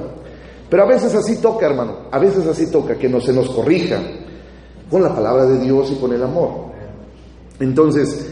[0.68, 3.98] Pero a veces así toca, hermano, a veces así toca, que no se nos corrija
[4.90, 6.66] con la palabra de Dios y con el amor.
[7.60, 8.28] Entonces,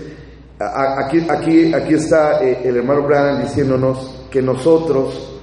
[0.59, 5.41] aquí, aquí, aquí está eh, el hermano Branham diciéndonos que nosotros,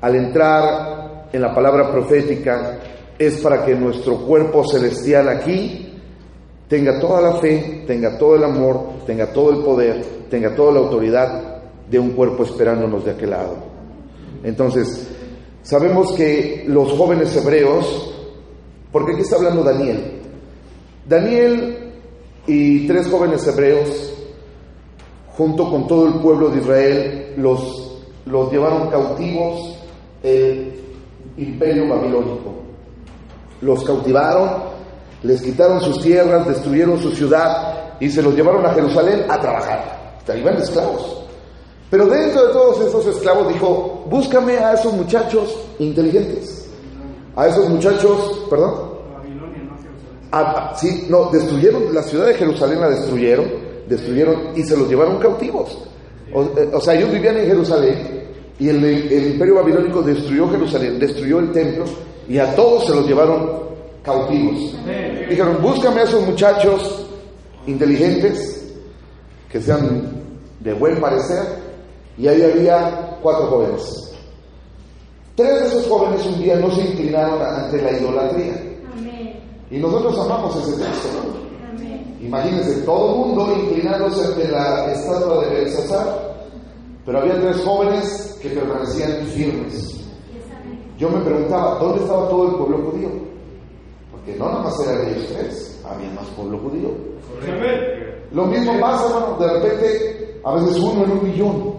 [0.00, 2.78] al entrar en la palabra profética,
[3.26, 5.92] es para que nuestro cuerpo celestial aquí
[6.68, 10.80] tenga toda la fe, tenga todo el amor, tenga todo el poder, tenga toda la
[10.80, 13.56] autoridad de un cuerpo esperándonos de aquel lado.
[14.42, 15.08] Entonces,
[15.62, 18.14] sabemos que los jóvenes hebreos,
[18.90, 20.20] porque aquí está hablando Daniel,
[21.06, 21.92] Daniel
[22.46, 24.14] y tres jóvenes hebreos,
[25.36, 29.78] junto con todo el pueblo de Israel, los, los llevaron cautivos
[30.22, 30.72] el
[31.36, 32.61] imperio babilónico.
[33.62, 34.50] Los cautivaron,
[35.22, 40.02] les quitaron sus tierras, destruyeron su ciudad y se los llevaron a Jerusalén a trabajar.
[40.26, 41.24] De esclavos.
[41.90, 46.68] Pero dentro de todos esos esclavos dijo, búscame a esos muchachos inteligentes,
[47.36, 48.92] a esos muchachos, perdón,
[50.30, 53.46] ah, sí, no, destruyeron, la ciudad de Jerusalén la destruyeron,
[53.88, 55.76] destruyeron y se los llevaron cautivos.
[56.32, 61.40] O, eh, sea, ellos vivían en Jerusalén y el, el, imperio babilónico destruyó Jerusalén, destruyó
[61.40, 61.84] el templo
[62.32, 63.46] y a todos se los llevaron
[64.02, 64.74] cautivos.
[65.28, 67.04] Dijeron, búscame a esos muchachos
[67.66, 68.72] inteligentes,
[69.50, 70.10] que sean
[70.60, 71.42] de buen parecer,
[72.16, 74.14] y ahí había cuatro jóvenes.
[75.36, 78.62] Tres de esos jóvenes un día no se inclinaron ante la idolatría.
[79.70, 82.24] Y nosotros amamos ese texto, ¿no?
[82.24, 86.34] Imagínense, todo el mundo inclinándose ante la estatua de Belsasar,
[87.04, 90.01] pero había tres jóvenes que permanecían firmes.
[91.02, 93.08] Yo me preguntaba, ¿dónde estaba todo el pueblo judío?
[94.12, 96.90] Porque no nada más eran ellos tres, había más pueblo judío.
[98.30, 101.74] Lo mismo pasa, hermano, de repente, a veces uno en un millón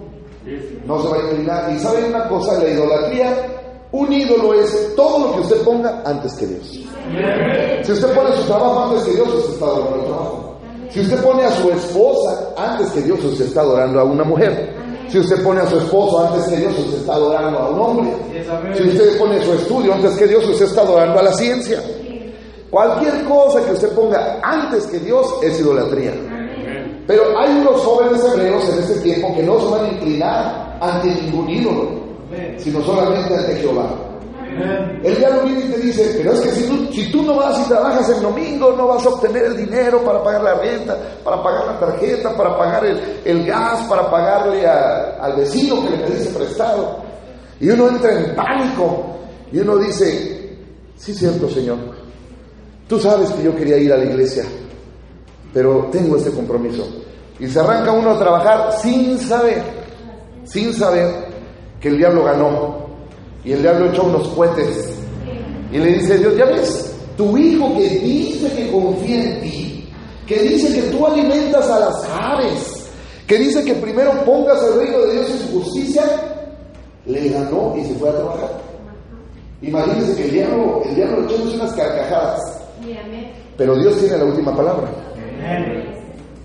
[0.85, 1.71] no se va a inclinar.
[1.71, 3.47] Y saben una cosa, la idolatría
[3.93, 6.79] un ídolo es todo lo que usted ponga antes que Dios.
[7.83, 10.55] Si usted pone su trabajo antes que Dios, usted está adorando el trabajo.
[10.89, 14.82] Si usted pone a su esposa antes que Dios, usted está adorando a una mujer.
[15.09, 18.13] Si usted pone a su esposo antes que Dios, usted está adorando a un hombre.
[18.75, 21.81] Si usted pone su estudio antes que Dios, usted está adorando a la ciencia.
[22.69, 26.13] Cualquier cosa que usted ponga antes que Dios es idolatría.
[27.05, 31.07] Pero hay unos jóvenes hebreos en este tiempo que no se van a inclinar ante
[31.09, 32.03] ningún ídolo
[32.57, 33.89] sino solamente ante Jehová.
[35.03, 37.59] El diablo viene y te dice, pero es que si tú, si tú no vas
[37.59, 41.41] y trabajas el domingo, no vas a obtener el dinero para pagar la renta, para
[41.41, 46.97] pagar la tarjeta, para pagar el, gas, para pagarle al vecino que le pediste prestado.
[47.59, 49.17] Y uno entra en pánico
[49.51, 50.57] y uno dice,
[50.95, 51.77] sí, cierto, Señor,
[52.87, 54.45] tú sabes que yo quería ir a la iglesia,
[55.53, 56.87] pero tengo este compromiso.
[57.39, 59.63] Y se arranca uno a trabajar sin saber,
[60.43, 61.25] sin saber
[61.79, 62.82] que el diablo ganó.
[63.45, 64.93] Y el diablo echó unos cohetes.
[65.71, 69.89] Y le dice Dios, ya ves, tu hijo que dice que confía en ti,
[70.27, 72.91] que dice que tú alimentas a las aves,
[73.27, 76.03] que dice que primero pongas el reino de Dios en su justicia,
[77.05, 78.61] le ganó y se fue a trabajar.
[79.61, 82.41] Imagínense que el diablo, el diablo echó unas carcajadas.
[83.57, 84.89] Pero Dios tiene la última palabra.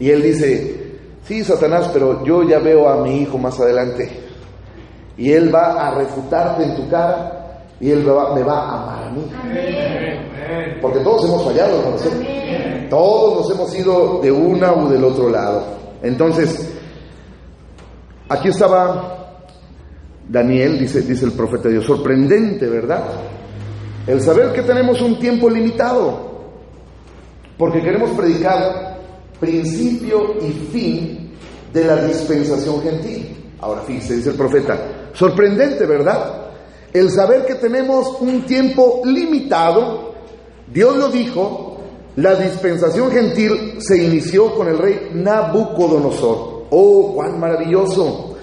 [0.01, 4.28] Y él dice, sí, Satanás, pero yo ya veo a mi hijo más adelante
[5.19, 9.11] y Él va a refutarte en tu cara y Él me va, a amar a
[9.11, 9.31] mí.
[10.81, 11.83] Porque todos hemos fallado,
[12.89, 15.65] Todos nos hemos ido de una u del otro lado.
[16.03, 16.73] Entonces,
[18.29, 19.43] aquí estaba
[20.29, 23.03] Daniel, dice, dice el profeta Dios, sorprendente, ¿verdad?
[24.07, 26.29] El saber que tenemos un tiempo limitado,
[27.57, 28.99] porque queremos predicar
[29.41, 31.31] principio y fin
[31.73, 33.37] de la dispensación gentil.
[33.61, 34.79] Ahora fíjese, dice el profeta,
[35.13, 36.49] Sorprendente, ¿verdad?
[36.93, 40.15] El saber que tenemos un tiempo limitado,
[40.73, 41.79] Dios lo dijo,
[42.17, 46.67] la dispensación gentil se inició con el rey Nabucodonosor.
[46.71, 48.37] Oh, cuán maravilloso.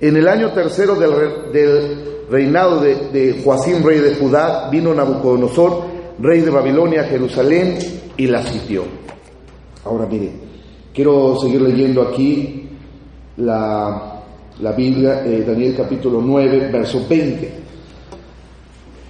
[0.00, 5.82] En el año tercero del, reinado de, de Joacín, rey de Judá, vino Nabucodonosor,
[6.20, 7.78] rey de Babilonia, a Jerusalén,
[8.16, 8.84] y la sitió.
[9.84, 10.32] Ahora mire,
[10.94, 12.68] quiero seguir leyendo aquí
[13.36, 14.09] la
[14.62, 17.52] la Biblia, Daniel capítulo 9, verso 20.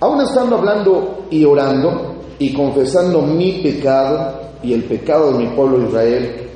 [0.01, 5.89] Aún estando hablando y orando y confesando mi pecado y el pecado de mi pueblo
[5.89, 6.49] Israel,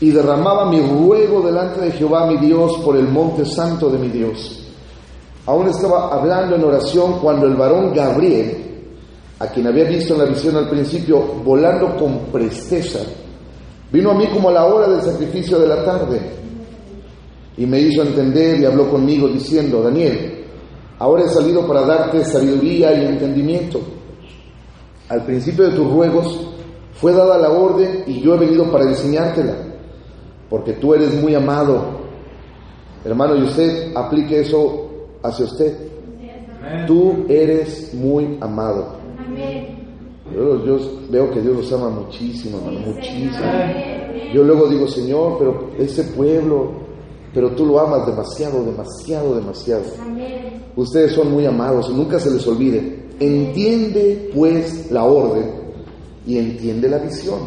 [0.00, 4.08] y derramaba mi ruego delante de Jehová mi Dios por el monte santo de mi
[4.08, 4.60] Dios.
[5.46, 8.58] Aún estaba hablando en oración cuando el varón Gabriel,
[9.38, 13.00] a quien había visto en la visión al principio, volando con presteza,
[13.90, 16.43] vino a mí como a la hora del sacrificio de la tarde
[17.56, 20.44] y me hizo entender y habló conmigo diciendo, Daniel,
[20.98, 23.80] ahora he salido para darte sabiduría y entendimiento.
[25.08, 26.54] Al principio de tus ruegos
[26.94, 29.54] Fue dada la orden y yo he venido para enseñártela,
[30.48, 32.04] porque tú eres muy amado.
[33.04, 34.90] Hermano, y usted aplique eso
[35.22, 35.76] hacia usted.
[36.86, 38.96] Tú eres muy amado.
[40.32, 40.78] Yo, yo,
[41.10, 43.46] veo que Dios los ama muchísimo, hermano, muchísimo.
[44.32, 46.72] Yo luego digo, Señor, pero ese pueblo,
[47.34, 49.82] pero tú lo amas demasiado, demasiado, demasiado.
[50.76, 53.04] Ustedes son muy amados, nunca se les olvide.
[53.18, 55.50] Entiende pues la orden
[56.26, 57.40] y entiende la visión.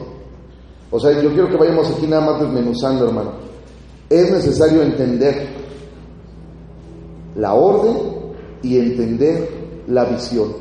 [0.91, 3.31] O sea, yo quiero que vayamos aquí nada más desmenuzando, hermano.
[4.09, 5.47] Es necesario entender
[7.35, 7.97] la orden
[8.61, 9.49] y entender
[9.87, 10.53] la visión.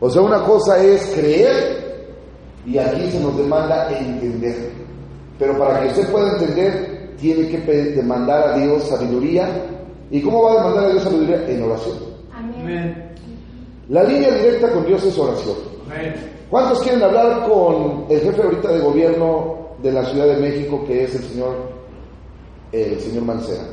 [0.00, 2.06] O sea, una cosa es creer
[2.64, 4.70] y aquí se nos demanda entender.
[5.38, 9.48] Pero para que usted pueda entender, tiene que demandar a Dios sabiduría.
[10.10, 11.48] ¿Y cómo va a demandar a Dios sabiduría?
[11.48, 11.96] En oración.
[12.32, 13.06] Amén.
[13.88, 15.56] La línea directa con Dios es oración.
[16.50, 21.04] ¿Cuántos quieren hablar con el jefe ahorita de gobierno de la Ciudad de México, que
[21.04, 21.56] es el señor,
[22.72, 23.64] el señor Mancera?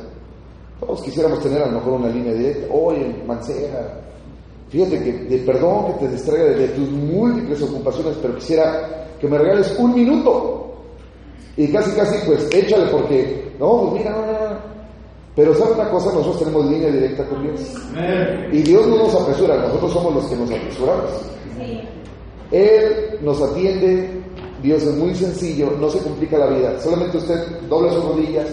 [0.80, 2.72] Todos quisiéramos tener a lo mejor una línea directa.
[2.72, 4.00] Oye, Mancera,
[4.68, 9.38] fíjate que de perdón que te distraiga de, tus múltiples ocupaciones, pero quisiera que me
[9.38, 10.63] regales un minuto.
[11.56, 14.58] Y casi, casi, pues échale porque, no, pues mira, no, no,
[15.36, 17.60] Pero sabe una cosa, nosotros tenemos línea directa con Dios.
[18.52, 21.10] Y Dios no nos apresura, nosotros somos los que nos apresuramos.
[22.50, 24.08] Él nos atiende,
[24.62, 26.80] Dios es muy sencillo, no se complica la vida.
[26.80, 27.38] Solamente usted
[27.68, 28.48] dobla sus rodillas,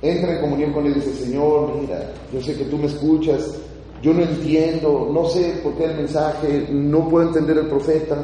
[0.00, 3.56] entra en comunión con Él y dice, Señor, mira, yo sé que tú me escuchas,
[4.02, 8.16] yo no entiendo, no sé por qué el mensaje, no puedo entender el profeta,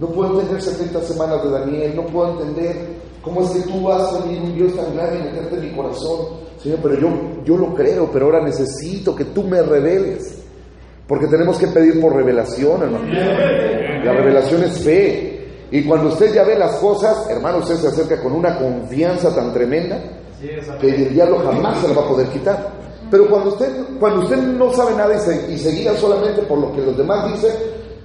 [0.00, 2.76] no puedo entender 70 semanas de Daniel, no puedo entender
[3.26, 5.76] cómo es que tú vas a venir un Dios tan grande y meterte en mi
[5.76, 6.26] corazón.
[6.62, 7.08] Señor, pero yo,
[7.44, 10.38] yo lo creo, pero ahora necesito que tú me reveles.
[11.08, 13.04] Porque tenemos que pedir por revelación, hermano.
[14.04, 15.48] La revelación es fe.
[15.72, 19.52] Y cuando usted ya ve las cosas, hermano, usted se acerca con una confianza tan
[19.52, 20.00] tremenda
[20.80, 22.70] que el diablo jamás se lo va a poder quitar.
[23.10, 26.58] Pero cuando usted, cuando usted no sabe nada y se, y se guía solamente por
[26.58, 27.56] lo que los demás dicen,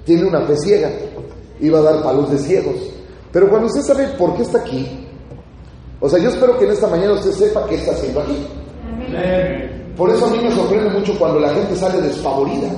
[0.04, 0.90] tiene una fe ciega
[1.60, 2.76] y va a dar palos de ciegos.
[3.32, 5.01] Pero cuando usted sabe por qué está aquí,
[6.02, 8.36] o sea, yo espero que en esta mañana usted sepa qué está haciendo aquí.
[9.96, 12.70] Por eso a mí me sorprende mucho cuando la gente sale desfavorida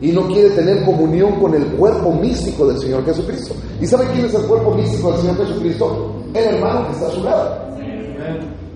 [0.00, 3.54] y no quiere tener comunión con el cuerpo místico del Señor Jesucristo.
[3.80, 6.14] ¿Y sabe quién es el cuerpo místico del Señor Jesucristo?
[6.34, 7.68] El hermano que está a su lado.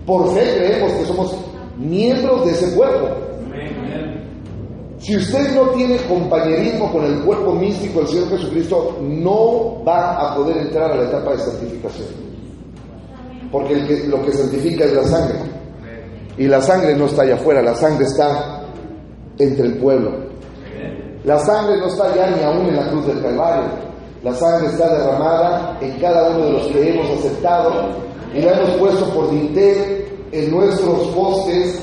[0.06, 1.36] Por fe creemos que somos
[1.76, 3.08] miembros de ese cuerpo.
[4.98, 10.36] Si usted no tiene compañerismo con el cuerpo místico del Señor Jesucristo, no va a
[10.36, 12.31] poder entrar a la etapa de santificación.
[13.52, 15.38] Porque lo que santifica es la sangre.
[16.38, 18.62] Y la sangre no está allá afuera, la sangre está
[19.38, 20.10] entre el pueblo.
[21.24, 23.64] La sangre no está ya ni aún en la cruz del Calvario.
[24.24, 27.90] La sangre está derramada en cada uno de los que hemos aceptado
[28.34, 31.82] y la hemos puesto por dintel en nuestros postes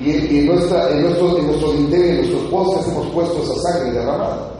[0.00, 4.52] y, en, nuestra, en, nuestro dintel y en nuestros postes hemos puesto esa sangre derramada.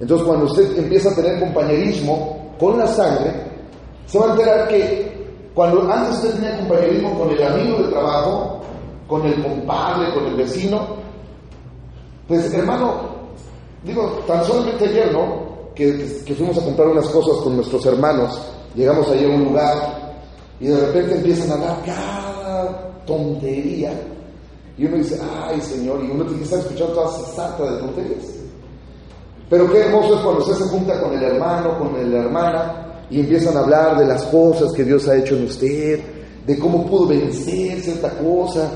[0.00, 3.51] Entonces cuando usted empieza a tener compañerismo con la sangre,
[4.12, 5.10] se va a enterar que
[5.54, 8.60] cuando antes usted tenía compañerismo con el amigo de trabajo,
[9.08, 10.80] con el compadre, con el vecino,
[12.28, 12.92] pues hermano,
[13.82, 15.50] digo, tan solamente ayer, ¿no?
[15.74, 18.38] Que, que, fuimos a comprar unas cosas con nuestros hermanos,
[18.74, 20.14] llegamos ayer a un lugar
[20.60, 23.98] y de repente empiezan a hablar cada tontería.
[24.76, 27.78] Y uno dice, ay Señor, y uno tiene que estar escuchando todas esas sarta de
[27.78, 28.26] tonterías.
[29.48, 32.81] Pero qué hermoso es cuando usted se junta con el hermano, con la hermana,
[33.12, 36.00] y empiezan a hablar de las cosas que Dios ha hecho en usted,
[36.46, 38.70] de cómo pudo vencer cierta cosa,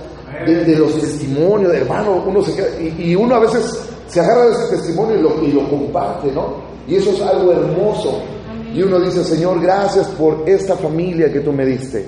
[0.45, 4.53] de, los testimonios, de hermano, uno se queda, y, uno a veces se agarra de
[4.53, 6.67] ese testimonio y lo, comparte, ¿no?
[6.87, 8.21] Y eso es algo hermoso.
[8.75, 12.07] Y uno dice, Señor, gracias por esta familia que tú me diste.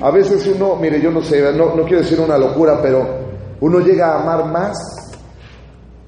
[0.00, 3.06] A veces uno, mire, yo no sé, no, no quiero decir una locura, pero
[3.60, 4.76] uno llega a amar más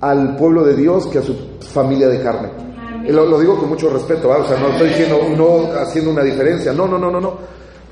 [0.01, 2.74] al pueblo de Dios que a su familia de carne.
[3.09, 6.87] Lo, digo con mucho respeto, o sea, no estoy diciendo, no haciendo una diferencia, no,
[6.87, 7.39] no, no, no, no.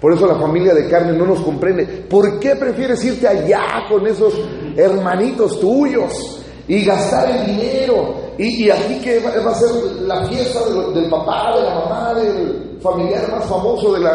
[0.01, 1.85] Por eso la familia de carne no nos comprende.
[1.87, 4.35] ¿Por qué prefieres irte allá con esos
[4.77, 8.15] hermanitos tuyos y gastar el dinero?
[8.37, 9.71] Y, aquí que va, a ser
[10.03, 10.61] la fiesta
[10.93, 14.09] del papá, de la mamá, del familiar más famoso de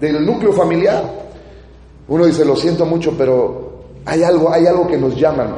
[0.00, 1.04] del núcleo familiar.
[2.08, 3.69] Uno dice, lo siento mucho, pero
[4.10, 5.56] hay algo, hay algo que nos llama.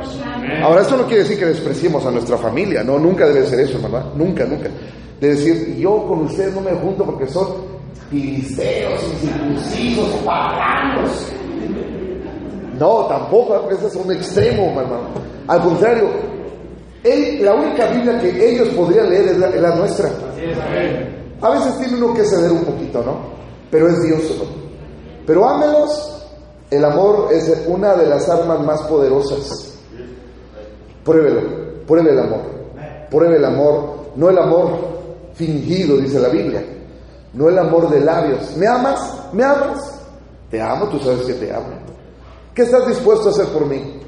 [0.62, 3.80] Ahora, esto no quiere decir que despreciemos a nuestra familia, no, nunca debe ser eso,
[3.80, 4.04] ¿verdad?
[4.14, 4.68] Nunca, nunca.
[5.18, 7.46] De decir, yo con ustedes no me junto porque son
[8.10, 11.32] filisteos, incircuncisos, paganos.
[12.78, 15.08] No, tampoco, ese es un extremo, hermano.
[15.48, 16.10] Al contrario,
[17.40, 20.10] la única Biblia que ellos podrían leer es la, nuestra.
[21.40, 23.16] A veces tiene uno que ceder un poquito, ¿no?
[23.70, 24.20] Pero es Dios,
[25.26, 26.21] Pero ámelos,
[26.72, 29.74] el amor es una de las armas más poderosas.
[31.04, 32.40] Pruébelo, pruebe el amor.
[33.10, 34.70] Pruebe el amor, no el amor
[35.34, 36.64] fingido, dice la Biblia,
[37.34, 38.56] no el amor de labios.
[38.56, 39.28] ¿Me amas?
[39.34, 40.00] ¿Me amas?
[40.50, 41.66] Te amo, tú sabes que te amo.
[42.54, 44.00] ¿Qué estás dispuesto a hacer por mí?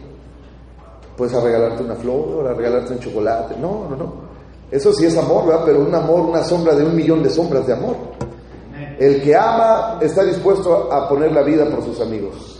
[1.19, 3.57] Pues a regalarte una flor, a regalarte un chocolate.
[3.59, 4.15] No, no, no.
[4.71, 5.65] Eso sí es amor, ¿verdad?
[5.67, 7.97] Pero un amor, una sombra de un millón de sombras de amor.
[8.99, 12.54] El que ama está dispuesto a poner la vida por sus amigos.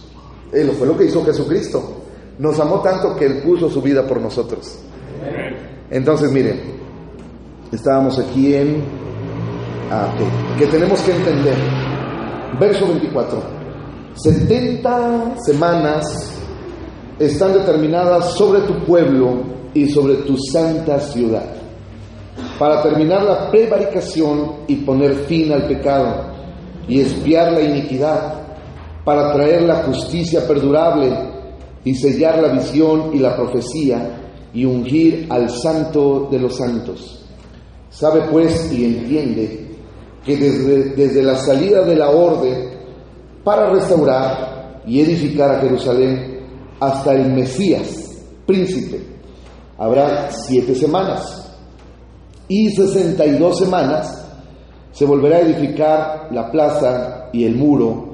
[0.55, 2.03] Él fue lo que hizo Jesucristo.
[2.39, 4.79] Nos amó tanto que Él puso su vida por nosotros.
[5.91, 6.61] Entonces, miren,
[7.73, 8.83] estábamos aquí en...
[9.91, 10.13] Ah,
[10.59, 11.57] que tenemos que entender.
[12.59, 13.43] Verso 24.
[14.15, 16.05] 70 semanas
[17.19, 19.43] están determinadas sobre tu pueblo
[19.73, 21.47] y sobre tu santa ciudad,
[22.59, 26.33] para terminar la prevaricación y poner fin al pecado
[26.87, 28.44] y espiar la iniquidad,
[29.05, 31.13] para traer la justicia perdurable
[31.85, 34.21] y sellar la visión y la profecía
[34.53, 37.27] y ungir al santo de los santos.
[37.91, 39.69] Sabe pues y entiende
[40.25, 42.71] que desde, desde la salida de la orden
[43.45, 46.41] para restaurar y edificar a Jerusalén
[46.81, 48.11] hasta el Mesías,
[48.47, 49.03] príncipe.
[49.77, 51.45] Habrá siete semanas
[52.49, 54.25] y sesenta y dos semanas
[54.93, 58.14] se volverá a edificar la plaza y el muro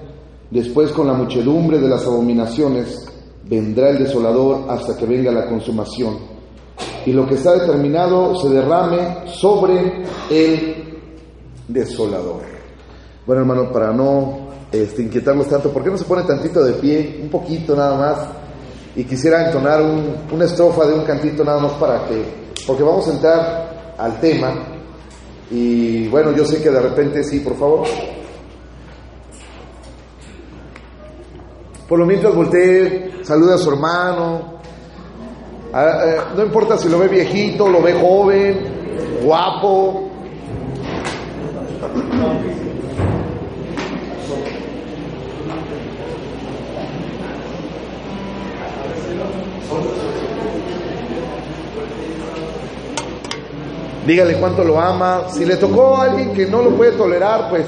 [0.51, 3.07] después con la muchedumbre de las abominaciones
[3.45, 6.17] vendrá el desolador hasta que venga la consumación,
[7.05, 10.99] y lo que está determinado se derrame sobre el
[11.67, 12.41] desolador.
[13.25, 17.19] Bueno, hermano, para no este, inquietarlos tanto, ¿por qué no se pone tantito de pie?
[17.23, 18.19] Un poquito nada más.
[18.95, 22.23] Y quisiera entonar una estrofa de un cantito nada más para que,
[22.67, 24.53] porque vamos a entrar al tema.
[25.49, 27.87] Y bueno, yo sé que de repente sí, por favor.
[31.91, 34.61] Por lo mientras voltee, saluda a su hermano.
[35.73, 38.61] Ah, eh, no importa si lo ve viejito, lo ve joven,
[39.21, 40.09] guapo,
[54.07, 55.23] Dígale cuánto lo ama.
[55.29, 57.65] Si le tocó a alguien que no lo puede tolerar, pues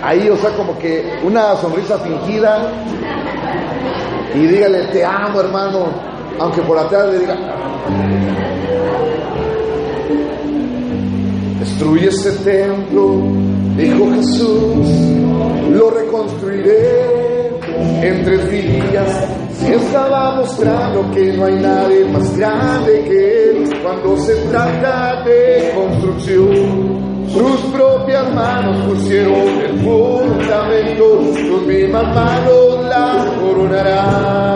[0.00, 2.70] ahí, o sea, como que una sonrisa fingida.
[4.34, 6.12] Y dígale, te amo, hermano.
[6.38, 7.36] Aunque por atrás le diga,
[11.60, 13.22] destruye este templo,
[13.76, 14.88] dijo Jesús,
[15.70, 17.48] lo reconstruiré
[18.02, 19.28] en tres días.
[19.58, 25.72] Si estaba mostrando que no hay nadie más grande que Él cuando se trata de
[25.74, 27.11] construcción.
[27.32, 31.04] Sus propias manos pusieron el fundamento,
[31.34, 34.52] sus mismas manos la coronarán.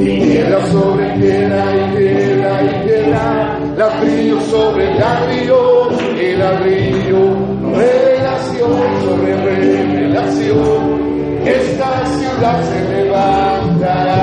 [0.00, 7.34] Y piedra sobre piedra y piedra y piedra, ladrillo sobre ladrillo y ladrillo,
[7.74, 8.72] revelación
[9.04, 11.02] sobre revelación
[11.44, 14.18] esta ciudad se levantará.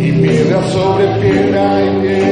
[0.00, 2.25] Y piedra sobre piedra y piedra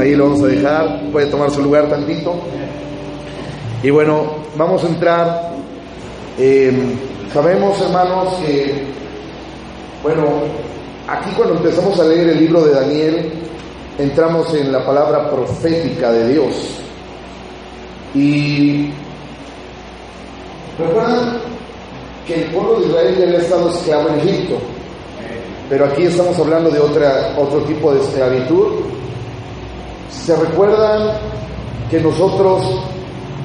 [0.00, 1.00] hasta ahí lo vamos a dejar.
[1.12, 2.34] Puede tomar su lugar tantito.
[3.82, 5.50] Y bueno, vamos a entrar.
[6.38, 6.72] Eh,
[7.32, 8.86] Sabemos, hermanos, que,
[10.02, 10.24] bueno,
[11.06, 13.32] aquí cuando empezamos a leer el libro de Daniel,
[13.98, 16.80] entramos en la palabra profética de Dios.
[18.12, 18.90] Y
[20.76, 21.38] recuerdan
[22.26, 24.58] que el pueblo de Israel ya había estado esclavo en Egipto,
[25.68, 28.99] pero aquí estamos hablando de otra, otro tipo de esclavitud.
[30.10, 31.18] ¿Se recuerdan
[31.90, 32.62] que nosotros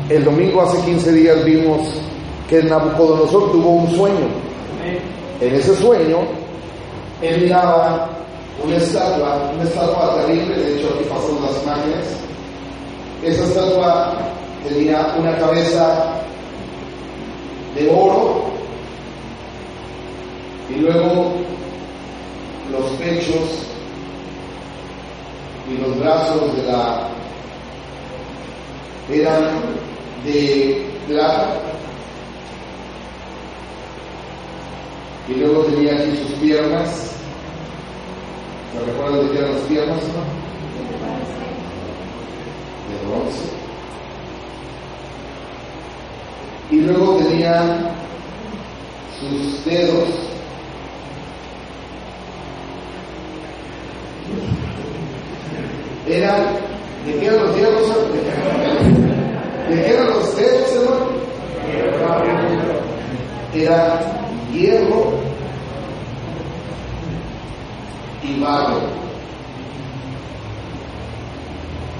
[0.09, 1.81] el domingo hace 15 días vimos
[2.49, 4.27] que Nabucodonosor tuvo un sueño.
[5.41, 6.19] En ese sueño,
[7.21, 8.09] él miraba
[8.63, 12.05] una estatua, una estatua terrible, de hecho aquí pasan las imágenes.
[13.23, 14.17] Esa estatua
[14.67, 16.13] tenía una cabeza
[17.75, 18.43] de oro
[20.69, 21.33] y luego
[22.71, 23.74] los pechos
[25.67, 27.07] y los brazos de la
[29.09, 29.61] eran
[30.23, 31.61] de plata.
[35.27, 37.11] Y luego tenía aquí sus piernas.
[38.73, 40.01] ¿se recuerdan de eran las piernas?
[42.89, 43.45] de bronce.
[46.71, 47.91] Y luego tenía
[49.19, 50.25] sus dedos
[56.07, 56.43] eran
[57.05, 57.89] de qué eran los dedos
[59.69, 60.99] de qué eran los dedos
[61.73, 62.25] hermano
[63.53, 63.99] era
[64.51, 65.13] hierro
[68.23, 68.81] y barro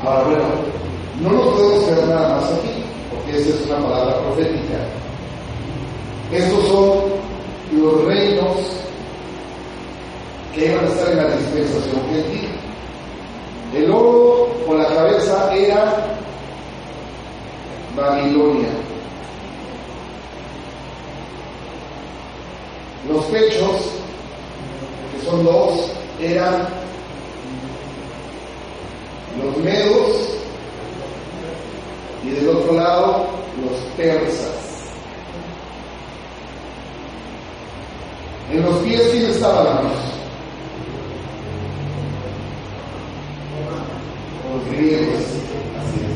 [0.04, 0.76] ahora bueno
[1.22, 4.78] no nos podemos quedar nada más aquí porque esa es una palabra profética.
[6.32, 7.00] Estos son
[7.72, 8.58] los reinos
[10.54, 12.02] que iban a estar en la dispensación.
[12.10, 12.55] Gentil
[13.76, 16.18] el oro con la cabeza era
[17.96, 18.70] Babilonia.
[23.10, 23.92] Los pechos,
[25.12, 26.68] que son dos, eran
[29.44, 30.36] los medos
[32.24, 33.26] y del otro lado
[33.62, 34.56] los persas.
[38.52, 39.92] En los pies, ¿quién estaba la luz?
[44.54, 45.24] Los griegos.
[45.80, 46.16] Así es.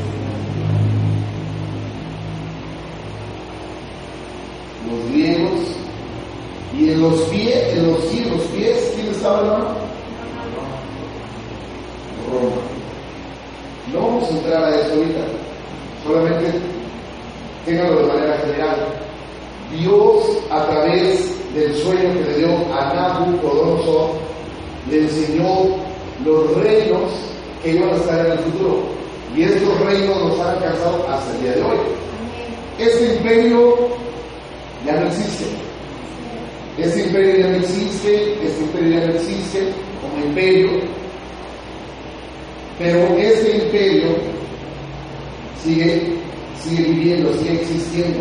[4.90, 5.60] Los griegos.
[6.78, 9.76] Y en los pies, en los, en los pies, ¿quién estaba?
[12.30, 12.56] Roma.
[13.92, 15.20] No vamos a entrar a eso ahorita.
[16.04, 16.60] Solamente
[17.64, 18.76] ténganlo de manera general.
[19.78, 24.10] Dios, a través del sueño que le dio a Nabucodonosor,
[24.90, 25.76] le enseñó
[26.24, 27.29] los reinos
[27.62, 28.82] que iban a estar en el futuro.
[29.36, 31.78] Y estos reinos nos han alcanzado hasta el día de hoy.
[32.78, 33.76] Este imperio
[34.86, 35.44] ya no existe.
[36.78, 39.68] Este imperio ya no existe, este imperio ya no existe
[40.00, 40.70] como imperio.
[42.78, 44.16] Pero este imperio
[45.62, 46.14] sigue,
[46.62, 48.18] sigue viviendo, sigue existiendo.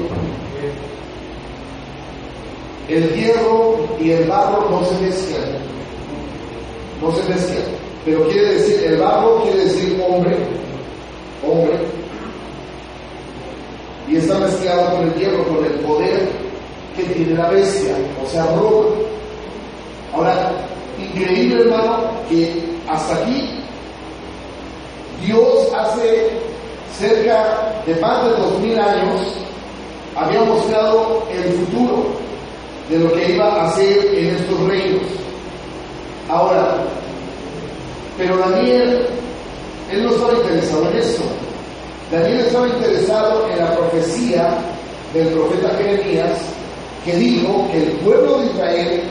[2.90, 5.44] El hierro y el barro no se mezclan.
[7.02, 7.79] No se mezclan.
[8.06, 10.38] Pero quiere decir, el barro quiere decir hombre,
[11.46, 11.74] hombre.
[14.08, 16.30] Y está mezclado con el hierro, con el poder
[16.96, 18.88] que tiene la bestia, o sea, Roma.
[20.14, 20.52] Ahora,
[20.98, 23.60] increíble hermano, que hasta aquí
[25.26, 26.30] Dios hace
[26.98, 29.22] cerca de más de dos mil años
[30.16, 32.06] había mostrado el futuro
[32.90, 35.04] de lo que iba a hacer en estos reinos.
[36.28, 36.84] Ahora,
[38.20, 39.08] pero Daniel,
[39.92, 41.24] él no estaba interesado en esto.
[42.12, 44.58] Daniel estaba interesado en la profecía
[45.14, 46.38] del profeta Jeremías
[47.06, 49.04] que dijo que el pueblo de Israel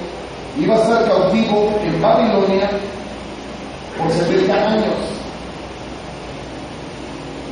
[0.61, 2.70] iba a estar cautivo en Babilonia
[3.96, 4.94] por 70 años.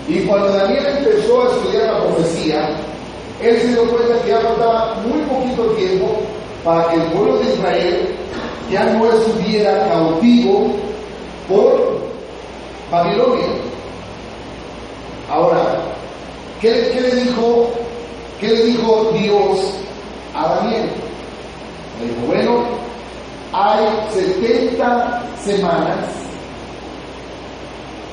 [0.09, 2.69] Y cuando Daniel empezó a estudiar la profecía,
[3.43, 6.19] él se dio cuenta que ya faltaba muy poquito tiempo
[6.63, 8.09] para que el pueblo de Israel
[8.71, 10.77] ya no estuviera cautivo
[11.49, 12.01] por
[12.91, 13.47] Babilonia.
[15.31, 15.81] Ahora,
[16.61, 16.71] ¿qué,
[17.01, 17.71] le dijo,
[18.41, 19.75] qué le dijo Dios
[20.35, 20.91] a Daniel?
[22.01, 22.65] Le dijo, bueno,
[23.53, 26.09] hay 70 semanas,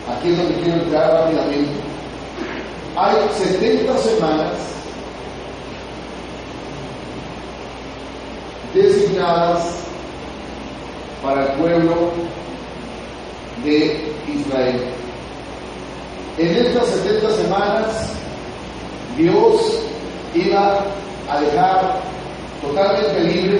[0.10, 1.72] aquí es donde quiero entrar rápidamente,
[2.96, 4.52] hay 70 semanas
[8.74, 9.84] designadas
[11.22, 12.12] para el pueblo
[13.64, 14.82] de Israel.
[16.38, 18.10] En estas 70 semanas,
[19.18, 19.80] Dios
[20.34, 20.84] iba
[21.30, 22.02] a dejar
[22.62, 23.60] totalmente libre,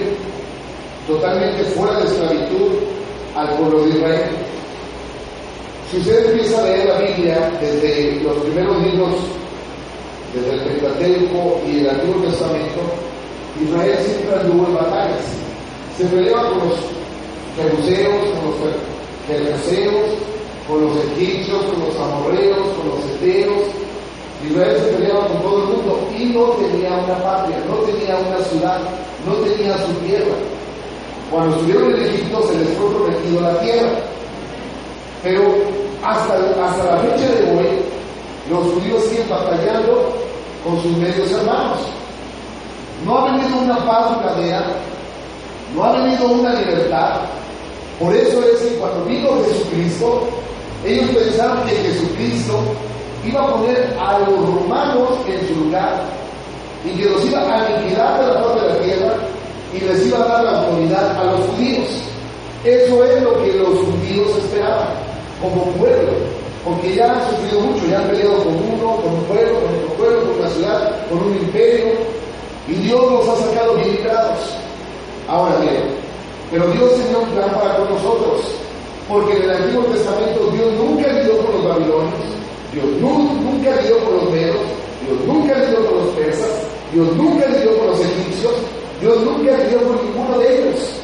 [1.06, 2.70] totalmente fuera de esclavitud
[3.36, 4.30] al pueblo de Israel.
[5.90, 9.14] Si usted empieza a leer la Biblia desde los primeros libros,
[10.34, 12.80] desde el Pentateuco y el Antiguo Testamento,
[13.62, 15.20] Israel siempre anduvo en batallas.
[15.96, 16.78] Se peleaba con los
[17.56, 18.93] jebuseos, con los
[20.68, 23.62] con los egipcios, con los amorreos, con los eteos.
[24.46, 28.38] Israel se peleaba con todo el mundo y no tenía una patria, no tenía una
[28.44, 28.78] ciudad,
[29.26, 30.34] no tenía su tierra.
[31.30, 33.90] Cuando estuvieron en Egipto se les fue prometido la tierra.
[35.22, 35.42] Pero
[36.02, 37.66] hasta, hasta la fecha de hoy,
[38.50, 40.12] los judíos siguen batallando
[40.62, 41.78] con sus medios hermanos.
[43.06, 44.66] No ha venido una paz duradera,
[45.74, 47.22] no ha venido una libertad.
[48.00, 50.22] Por eso es que cuando vino Jesucristo,
[50.84, 52.58] ellos pensaron que Jesucristo
[53.26, 56.02] iba a poner a los romanos en su lugar
[56.84, 59.14] y que los iba a aniquilar de la faz de la tierra
[59.72, 61.88] y les iba a dar la autoridad a los judíos.
[62.64, 64.88] Eso es lo que los judíos esperaban
[65.40, 66.12] como pueblo,
[66.64, 69.94] porque ya han sufrido mucho, ya han peleado con uno, con un pueblo, con otro
[69.98, 71.92] pueblo, con una ciudad, con un imperio,
[72.68, 73.98] y Dios los ha sacado bien.
[75.28, 75.82] Ahora bien,
[76.54, 78.46] pero Dios tenía un plan para con nosotros,
[79.08, 82.14] porque en el Antiguo Testamento Dios nunca lidió con los babilonios,
[82.72, 84.62] Dios nunca lidió con los medos,
[85.02, 86.54] Dios nunca lidió con los persas,
[86.92, 88.52] Dios nunca lidió con los egipcios,
[89.00, 91.00] Dios nunca lidió con ninguno de ellos.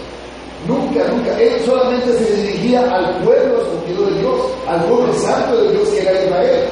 [0.68, 1.40] Nunca, nunca.
[1.40, 4.34] Él solamente se dirigía al pueblo escogido de Dios,
[4.68, 6.68] al pueblo santo de Dios que era Israel.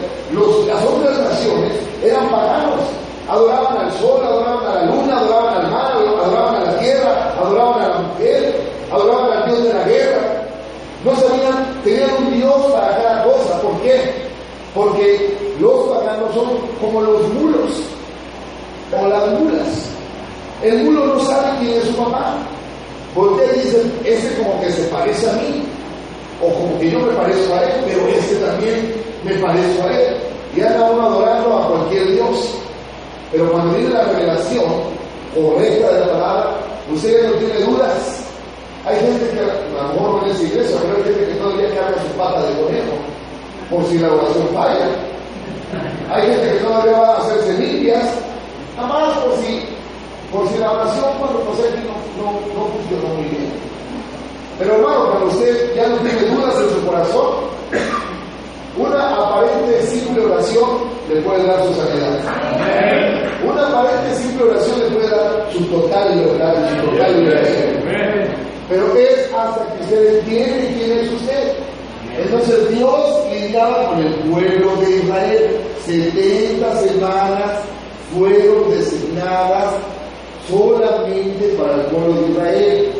[0.68, 1.72] Las otras naciones
[2.04, 2.80] eran paganos.
[3.28, 7.82] Adoraban al sol, adoraban a la luna, adoraban al mar, adoraban a la tierra, adoraban
[7.82, 10.42] a la mujer, adoraban al Dios de la guerra.
[11.04, 13.60] No sabían, tenían un Dios para cada cosa.
[13.62, 14.28] ¿Por qué?
[14.74, 16.48] Porque los paganos son
[16.80, 17.70] como los mulos
[18.98, 19.90] o las mulas.
[20.62, 22.36] El mulo no sabe quién es su papá.
[23.14, 25.64] Porque dicen, ese como que se parece a mí,
[26.40, 30.16] o como que yo me parezco a él, pero ese también me parezco a él.
[30.54, 32.54] Y anda uno adorando a cualquier Dios.
[33.32, 34.64] Pero cuando viene la revelación
[35.34, 36.50] correcta de la palabra,
[36.92, 38.27] usted no tiene dudas.
[38.88, 41.74] Hay gente que a lo mejor no en esa iglesia, pero hay gente que todavía
[41.74, 42.94] carga su pata de conejo,
[43.68, 44.88] por si la oración falla.
[46.10, 48.08] Hay gente que todavía va a hacerse limpias,
[48.76, 49.62] nada más por si
[50.32, 53.52] por si la oración cuando pasé aquí no, no, no funcionó muy bien.
[54.58, 57.28] Pero hermano, cuando usted ya no tiene dudas en su corazón,
[58.78, 60.68] una aparente simple oración
[61.10, 62.20] le puede dar su sanidad.
[63.44, 68.47] Una aparente simple oración le puede dar su total libertad su total liberación.
[68.68, 71.52] Pero es hasta que usted entiende quién es usted.
[72.18, 75.60] Entonces Dios lidiaba con el pueblo de Israel.
[75.86, 77.60] 70 semanas
[78.14, 79.74] fueron designadas
[80.50, 82.92] solamente para el pueblo de Israel,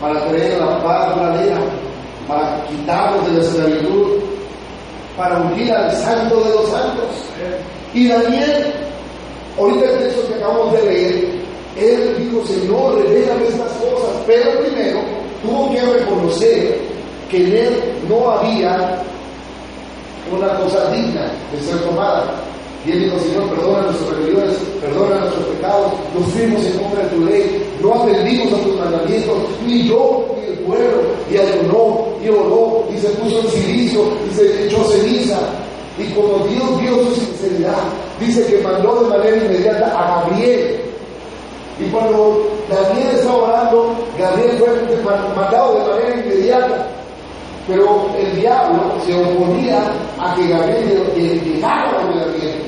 [0.00, 1.60] para traer la paz verdadera,
[2.28, 4.06] para quitarlos de la esclavitud,
[5.16, 7.04] para unir al santo de los santos.
[7.94, 8.74] Y Daniel,
[9.58, 11.46] ahorita el texto que acabamos de leer,
[11.76, 15.15] él dijo, Señor, revélame estas cosas, pero primero
[15.46, 16.78] tuvo que reconocer
[17.30, 19.02] que en él no había
[20.30, 22.24] una cosa digna de ser tomada.
[22.84, 27.08] Y él dijo, Señor, perdona nuestras rebeliones, perdona nuestros pecados, nos fuimos en contra de
[27.08, 29.36] tu ley, no atendimos a tus mandamientos,
[29.66, 34.34] ni yo ni el pueblo, y ayunó, y oró, y se puso en silicio, y
[34.34, 35.38] se echó ceniza.
[35.98, 37.82] Y cuando Dios vio su sinceridad,
[38.20, 40.80] dice que mandó de manera inmediata a Gabriel.
[41.78, 46.86] Y cuando Daniel estaba orando, Gabriel fue mandado de manera inmediata.
[47.68, 49.82] Pero el diablo se oponía
[50.18, 52.62] a que Gabriel llegara a Gabriel.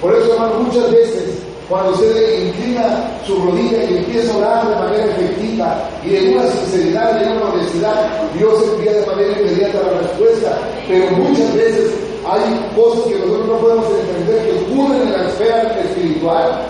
[0.00, 4.76] Por eso, hermano, muchas veces cuando usted inclina su rodilla y empieza a orar de
[4.76, 9.98] manera efectiva y en una sinceridad y una honestidad, Dios envía de manera inmediata la
[10.00, 10.58] respuesta.
[10.88, 11.94] Pero muchas veces
[12.28, 16.62] hay cosas que nosotros no podemos entender que ocurren en la esfera espiritual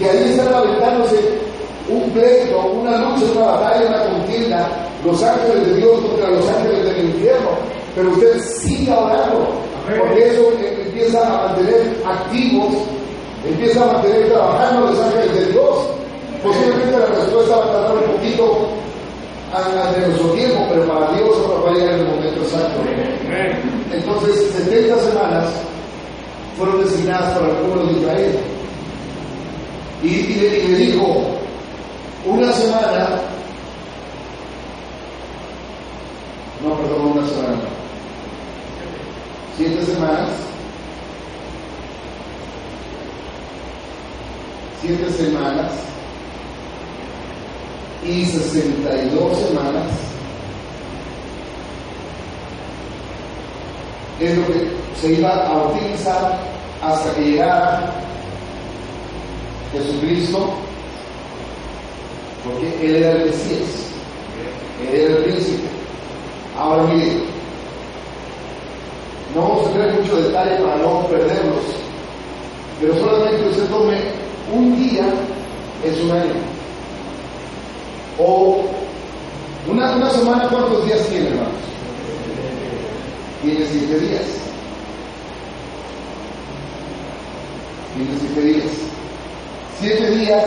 [0.00, 1.16] que ahí están aventándose
[1.90, 4.68] un pleito, una lucha, una batalla, una contienda,
[5.04, 7.50] los ángeles de Dios contra los ángeles del infierno.
[7.94, 9.48] Pero usted siga orando,
[9.98, 10.52] porque eso
[10.86, 12.76] empieza a mantener activos,
[13.44, 15.76] empieza a mantener trabajando los ángeles de Dios.
[16.42, 18.68] Posiblemente la respuesta va a tardar un poquito
[19.94, 21.30] de nuestro tiempo, pero para Dios
[21.66, 22.80] va a llegar en el momento exacto.
[23.92, 25.46] Entonces, 70 semanas
[26.56, 28.38] fueron designadas para el pueblo de Israel.
[30.02, 31.38] Y, y, le, dijo,
[32.24, 33.20] una semana,
[36.62, 37.58] no, perdón, una semana,
[39.56, 40.30] siete semanas.
[44.80, 45.72] Siete semanas.
[48.02, 49.84] Y 62 semanas.
[54.18, 56.38] Es lo que se iba a utilizar
[56.82, 57.92] hasta que llegara
[59.72, 60.50] Jesucristo,
[62.44, 63.90] porque Él era el Mesías,
[64.82, 65.68] Él era el príncipe.
[66.58, 67.12] Ahora mire,
[69.34, 71.64] no vamos a tener mucho detalle para no perderlos,
[72.80, 74.00] pero solamente usted tome
[74.52, 75.04] un día
[75.84, 76.34] es un año.
[78.18, 78.64] O
[79.68, 81.52] una, una semana, ¿cuántos días tiene, hermanos?
[83.42, 84.22] Tiene siete días.
[87.94, 88.89] Tiene siete días.
[89.80, 90.44] Siete días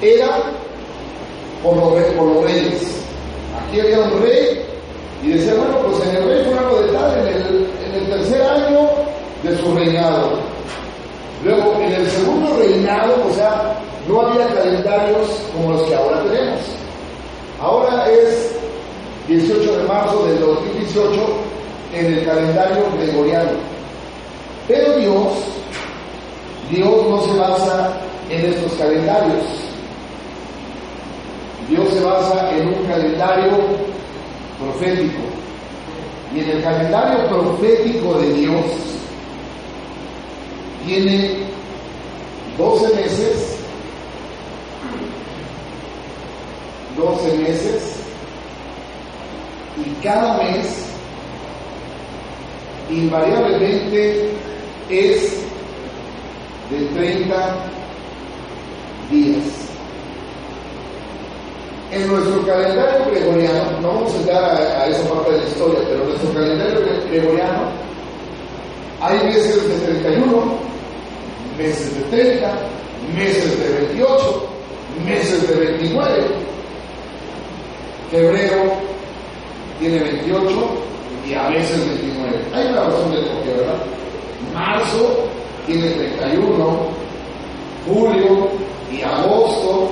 [0.00, 0.40] eran
[1.62, 3.02] por los, reyes.
[3.60, 4.64] Aquí había un rey
[5.22, 8.42] y decía, bueno, pues en el rey fue de tal, en el, en el tercer
[8.42, 8.88] año
[9.42, 10.30] de su reinado.
[11.44, 13.78] Luego, en el segundo reinado, o sea,
[14.08, 16.60] no había calendarios como los que ahora tenemos.
[17.60, 18.59] Ahora es
[19.30, 21.20] 18 de marzo del 2018
[21.94, 23.50] en el calendario gregoriano.
[24.66, 25.32] Pero Dios,
[26.68, 27.96] Dios no se basa
[28.28, 29.44] en estos calendarios.
[31.68, 33.52] Dios se basa en un calendario
[34.58, 35.22] profético.
[36.34, 38.64] Y en el calendario profético de Dios
[40.84, 41.38] tiene
[42.58, 43.58] 12 meses,
[46.96, 47.99] 12 meses,
[49.76, 50.86] y cada mes
[52.90, 54.30] invariablemente
[54.88, 55.40] es
[56.70, 57.56] de 30
[59.10, 59.44] días.
[61.92, 65.80] En nuestro calendario gregoriano, no vamos a entrar a, a, esa parte de la historia,
[65.88, 67.62] pero en nuestro calendario gregoriano
[69.00, 70.58] hay meses de 31,
[71.58, 72.58] meses de 30,
[73.16, 74.48] meses de 28,
[75.04, 76.26] meses de 29.
[78.10, 78.89] Febrero
[79.80, 80.50] tiene 28
[81.26, 82.38] y a veces 29.
[82.54, 83.76] Hay una razón de por qué, ¿verdad?
[84.54, 85.24] Marzo
[85.66, 86.78] tiene 31,
[87.86, 88.48] julio
[88.92, 89.90] y agosto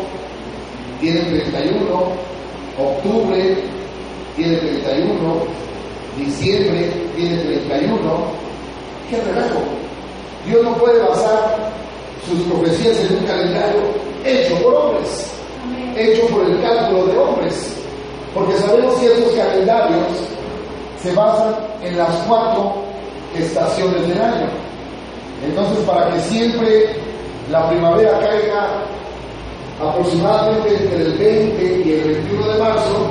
[1.01, 1.83] tienen 31,
[2.79, 3.57] octubre
[4.37, 5.15] tiene 31,
[6.19, 7.99] diciembre tiene 31.
[9.11, 9.63] ¡Qué relajo!
[10.47, 11.73] Dios no puede basar
[12.29, 13.81] sus profecías en un calendario
[14.25, 15.33] hecho por hombres,
[15.97, 17.79] hecho por el cálculo de hombres,
[18.35, 20.07] porque sabemos que estos calendarios
[21.03, 22.75] se basan en las cuatro
[23.37, 24.49] estaciones del año.
[25.45, 26.97] Entonces, para que siempre
[27.51, 28.69] la primavera caiga
[29.81, 33.11] aproximadamente entre el 20 y el 21 de marzo,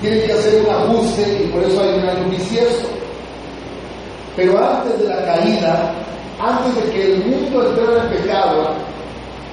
[0.00, 2.88] tienen que hacer un ajuste y por eso hay un año bisiesto.
[4.36, 5.94] Pero antes de la caída,
[6.40, 8.68] antes de que el mundo entrara en pecado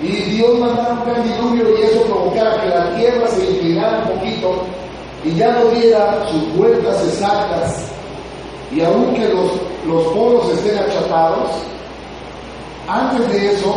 [0.01, 4.17] y Dios mandara un gran diluvio y eso provocara que la tierra se inclinara un
[4.17, 4.63] poquito
[5.23, 7.91] y ya no diera sus vueltas exactas
[8.75, 9.51] y aunque los,
[9.85, 11.49] los polos estén achatados,
[12.87, 13.75] antes de eso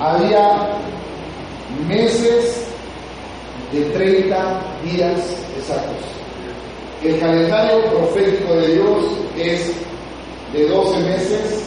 [0.00, 0.68] había
[1.88, 2.66] meses
[3.72, 5.20] de 30 días
[5.56, 5.96] exactos.
[7.02, 9.04] El calendario profético de Dios
[9.36, 9.72] es
[10.52, 11.62] de 12 meses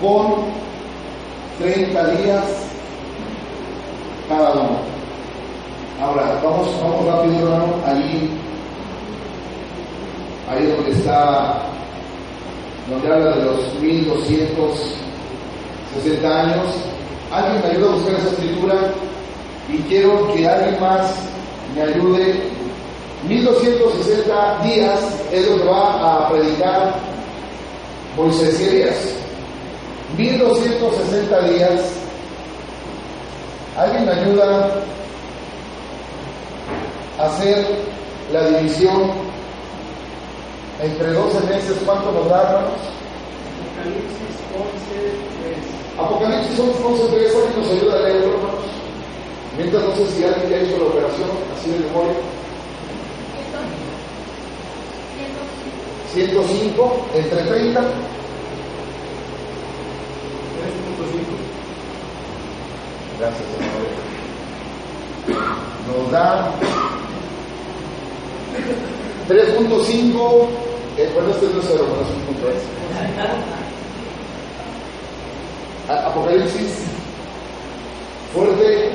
[0.00, 0.44] con
[1.58, 2.44] 30 días
[4.28, 4.97] cada uno.
[6.00, 8.30] Ahora, vamos, vamos rápido, hermano, ahí,
[10.48, 11.58] ahí donde está,
[12.88, 16.66] donde habla de los 1260 años.
[17.32, 18.76] Alguien me ayuda a buscar esa escritura
[19.68, 21.16] y quiero que alguien más
[21.74, 22.44] me ayude.
[23.26, 25.00] 1260 días
[25.32, 26.94] es lo que va a predicar
[28.16, 29.16] Moisés y Elías.
[30.16, 31.80] 1260 días.
[33.76, 34.70] ¿Alguien me ayuda
[37.18, 37.66] hacer
[38.32, 39.10] la división
[40.80, 42.80] entre 12 meses, ¿cuánto nos da, hermanos?
[45.98, 48.64] Apocalipsis 11, 11, 3, ¿alguien nos ayuda a leerlo, hermanos?
[49.56, 52.14] Mientras no sé si alguien ya hizo la operación, así de memoria.
[56.14, 57.80] 105 entre 30.
[57.80, 57.88] 3.5.
[63.18, 63.88] Gracias, hermano.
[65.88, 66.52] Nos da
[69.28, 70.48] 3.5.
[70.96, 72.78] Eh, bueno, este es 0, no es un.
[75.88, 76.84] Apocalipsis
[78.32, 78.90] fuerte,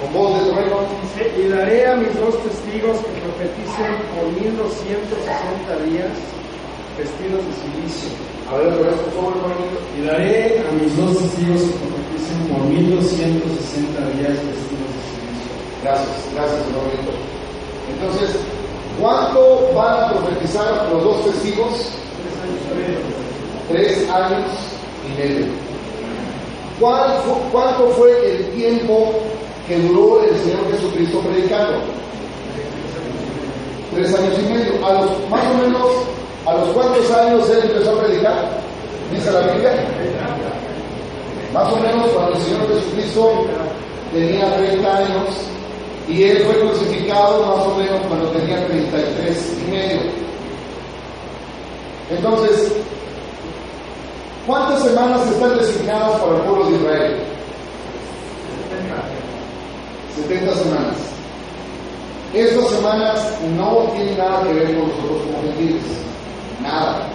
[0.00, 0.78] con voz de trueno.
[1.38, 6.10] y daré a mis dos testigos que profeticen por 1260 días
[6.98, 8.10] vestidos de silicio.
[8.50, 9.78] A ver, otra vez, por favor, hermanito.
[9.98, 15.50] Y daré a mis dos testigos que profeticen por 1260 días vestidos de silicio.
[15.82, 17.10] Gracias, gracias, hermanito.
[17.90, 18.30] Entonces,
[19.00, 21.90] ¿cuánto van a profetizar los dos testigos?
[23.68, 24.50] Tres años
[25.06, 25.46] y medio.
[26.80, 27.12] ¿Cuál
[27.52, 29.12] ¿Cuánto fue el tiempo
[29.68, 31.78] que duró el Señor Jesucristo predicando?
[33.94, 34.86] Tres años y medio.
[34.86, 35.88] A los, más o menos,
[36.46, 38.60] ¿a los cuántos años él empezó a predicar?
[39.12, 39.72] Dice la Biblia.
[41.52, 43.46] Más o menos cuando el Señor Jesucristo
[44.12, 45.53] tenía 30 años
[46.08, 50.00] y él fue crucificado más o menos cuando tenía 33 y medio.
[52.10, 52.72] Entonces,
[54.46, 57.16] ¿Cuántas semanas están designadas para el pueblo de Israel?
[60.16, 60.96] 70 semanas.
[62.34, 65.82] Estas semanas no tienen nada que ver con nosotros como gentiles.
[66.62, 67.06] Nada.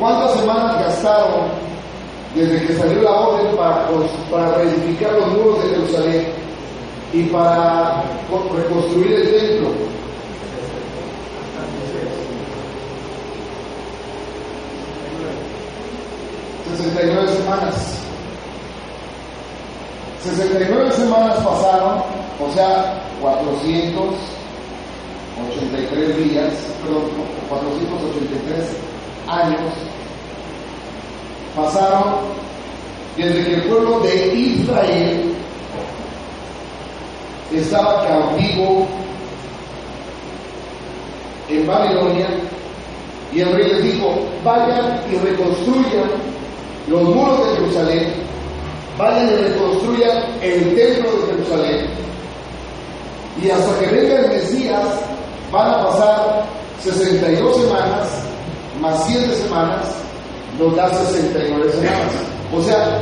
[0.00, 1.48] ¿Cuántas semanas gastaron
[2.34, 3.88] desde que salió la orden para,
[4.28, 6.26] para reedificar los muros de Jerusalén
[7.12, 8.02] y para
[8.54, 9.86] reconstruir el templo?
[16.76, 17.74] 69 semanas.
[20.22, 22.02] 69 semanas pasaron,
[22.40, 26.52] o sea, 483 días,
[26.82, 27.04] perdón,
[27.48, 28.76] 483
[29.28, 29.72] años
[31.54, 32.04] pasaron
[33.16, 35.32] desde que el pueblo de Israel
[37.52, 38.86] estaba cautivo
[41.48, 42.26] en Babilonia
[43.32, 46.10] y el rey les dijo, vayan y reconstruyan
[46.88, 48.12] los muros de Jerusalén,
[48.98, 51.86] vayan y reconstruyan el templo de Jerusalén.
[53.42, 54.84] Y hasta que venga el Mesías,
[55.52, 56.44] van a pasar
[56.82, 58.08] 62 semanas,
[58.80, 59.86] más 7 semanas,
[60.58, 62.12] nos da 69 semanas.
[62.56, 62.98] O sea,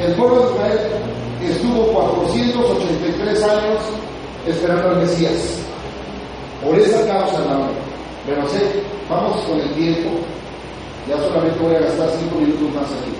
[0.00, 0.80] el pueblo de Israel
[1.44, 3.80] estuvo 483 años
[4.46, 5.58] esperando al Mesías.
[6.64, 7.68] Por esa causa, hermano.
[8.26, 10.10] Pero sé, vamos con el tiempo.
[11.08, 13.12] Ya solamente voy a gastar cinco minutos más aquí.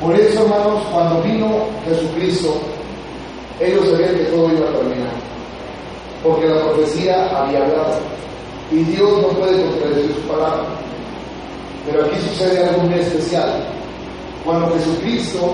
[0.00, 2.60] Por eso, hermanos, cuando vino Jesucristo,
[3.60, 5.12] ellos sabían que todo iba a terminar.
[6.22, 7.98] Porque la profecía había hablado.
[8.70, 10.64] Y Dios no puede contradecir su palabra.
[11.86, 13.64] Pero aquí sucede algo muy especial.
[14.44, 15.52] Cuando Jesucristo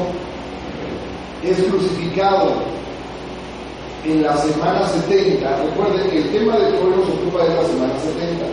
[1.46, 2.52] es crucificado
[4.04, 7.94] en la semana 70, recuerden que el tema del pueblo se ocupa de la semana
[8.00, 8.44] 70.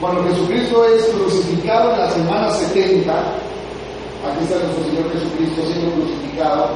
[0.00, 6.68] Cuando Jesucristo es crucificado en la semana 70, aquí está nuestro Señor Jesucristo siendo crucificado,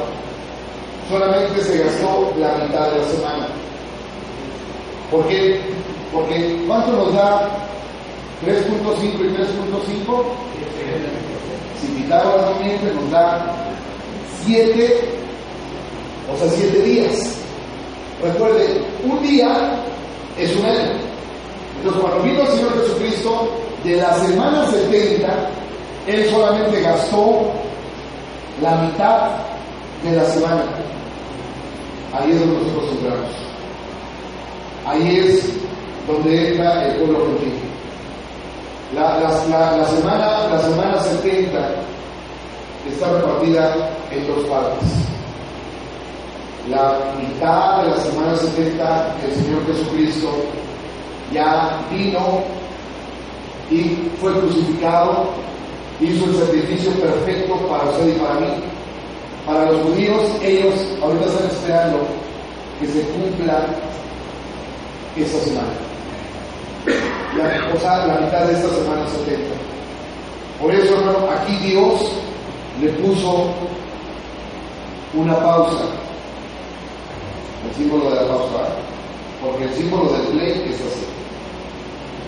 [1.08, 3.46] solamente se gastó la mitad de la semana.
[5.10, 5.60] ¿Por qué?
[6.12, 7.48] Porque ¿cuánto nos da
[8.44, 10.24] 3.5 y 3.5?
[11.80, 13.73] Si Pitágoras no nos da
[14.46, 15.00] 7,
[16.32, 17.36] o sea, 7 días.
[18.22, 19.82] Recuerde, un día
[20.38, 20.92] es un año.
[21.78, 23.48] Entonces, cuando vino el Señor Jesucristo,
[23.84, 25.50] de la semana 70,
[26.06, 27.52] Él solamente gastó
[28.62, 29.30] la mitad
[30.02, 30.64] de la semana.
[32.12, 33.30] Ahí es donde nosotros entramos.
[34.86, 35.50] Ahí es
[36.06, 37.54] donde entra el pueblo gentil.
[38.94, 39.76] La, la, semana,
[40.50, 41.93] la semana 70
[42.90, 44.88] está repartida en dos partes.
[46.68, 50.28] La mitad de la semana 70 el Señor Jesucristo
[51.32, 52.42] ya vino
[53.70, 55.30] y fue crucificado,
[56.00, 58.46] hizo el sacrificio perfecto para usted y para mí.
[59.46, 61.98] Para los judíos, ellos ahorita están esperando
[62.80, 63.66] que se cumpla
[65.16, 65.68] esta semana.
[67.36, 69.42] La, o sea, la mitad de esta semana 70.
[70.60, 70.94] Por eso,
[71.30, 72.10] aquí Dios
[72.80, 73.54] le puso
[75.14, 75.84] una pausa.
[77.68, 78.68] el símbolo de la pausa,
[79.42, 81.06] porque el símbolo del play es así.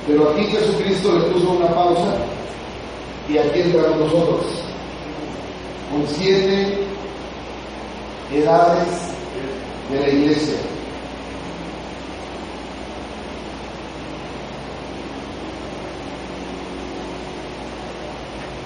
[0.07, 2.14] Pero aquí Jesucristo le puso una pausa
[3.28, 4.47] y aquí entramos nosotros,
[5.90, 6.86] con siete
[8.32, 8.88] edades
[9.90, 10.55] de la iglesia.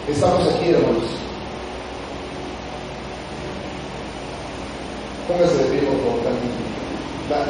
[0.08, 1.29] Estamos aquí, hermanos.
[5.30, 6.20] Póngase de pie, por favor,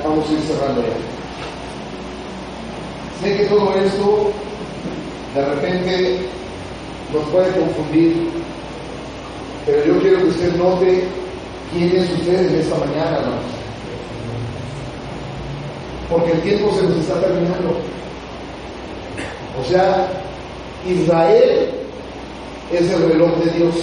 [0.05, 0.97] Vamos a ir cerrando ya.
[3.23, 4.33] Sé que todo esto
[5.35, 6.19] de repente
[7.15, 8.29] nos puede confundir,
[9.65, 11.05] pero yo quiero que usted note
[11.73, 13.45] quién es usted en esta mañana, hermanos.
[16.11, 17.77] Porque el tiempo se nos está terminando.
[19.59, 20.07] O sea,
[20.87, 21.71] Israel
[22.73, 23.75] es el reloj de Dios.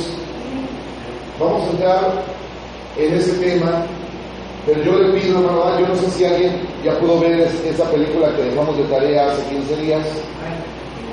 [1.39, 2.36] Vamos a entrar
[2.97, 3.85] en ese tema,
[4.65, 8.35] pero yo le pido, hermano, yo no sé si alguien ya pudo ver esa película
[8.35, 10.05] que dejamos de tarea hace 15 días,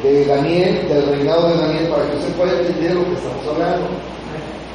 [0.02, 3.86] de Daniel, del reinado de Daniel, para que usted pueda entender lo que estamos hablando.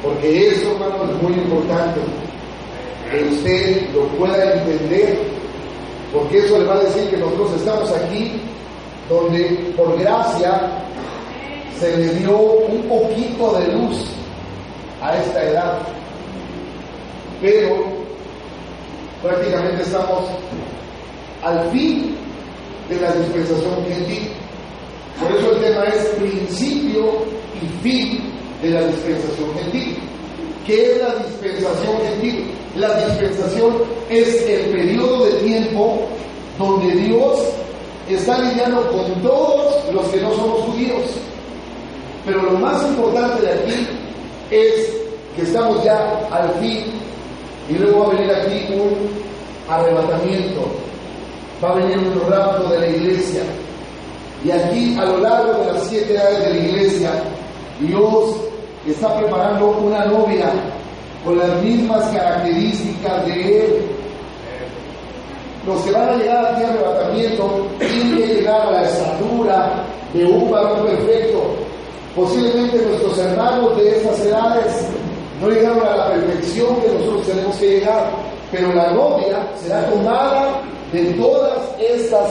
[0.02, 2.00] Porque eso, hermano, es muy importante,
[3.10, 5.18] que usted lo pueda entender,
[6.12, 8.40] porque eso le va a decir que nosotros estamos aquí
[9.08, 10.60] donde por gracia
[11.78, 14.06] se le dio un poquito de luz
[15.02, 15.78] a esta edad,
[17.40, 17.84] pero
[19.22, 20.24] prácticamente estamos
[21.42, 22.16] al fin
[22.88, 24.28] de la dispensación gentil.
[25.20, 27.24] Por eso el tema es principio
[27.60, 28.20] y fin
[28.62, 29.96] de la dispensación gentil.
[30.66, 32.50] ¿Qué es la dispensación gentil?
[32.76, 33.76] La dispensación
[34.10, 36.08] es el periodo de tiempo
[36.58, 37.40] donde Dios
[38.08, 41.02] está lidiando con todos los que no somos judíos.
[42.26, 43.86] Pero lo más importante de aquí
[44.50, 44.92] es
[45.36, 46.99] que estamos ya al fin
[47.70, 50.62] y luego va a venir aquí un arrebatamiento,
[51.62, 53.42] va a venir un rapto de la iglesia.
[54.44, 57.10] Y aquí a lo largo de las siete edades de la iglesia,
[57.80, 58.36] Dios
[58.86, 60.50] está preparando una novia
[61.24, 63.82] con las mismas características de Él.
[65.66, 70.24] Los que van a llegar aquí al arrebatamiento tienen que llegar a la estatura de
[70.24, 71.54] un varón perfecto,
[72.14, 74.88] Posiblemente nuestros hermanos de estas edades
[75.40, 78.10] no llegaron a la perfección que nosotros tenemos que llegar,
[78.52, 80.60] pero la novia será tomada
[80.92, 82.28] de todas estas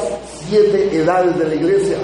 [0.47, 1.97] siete edades de la iglesia.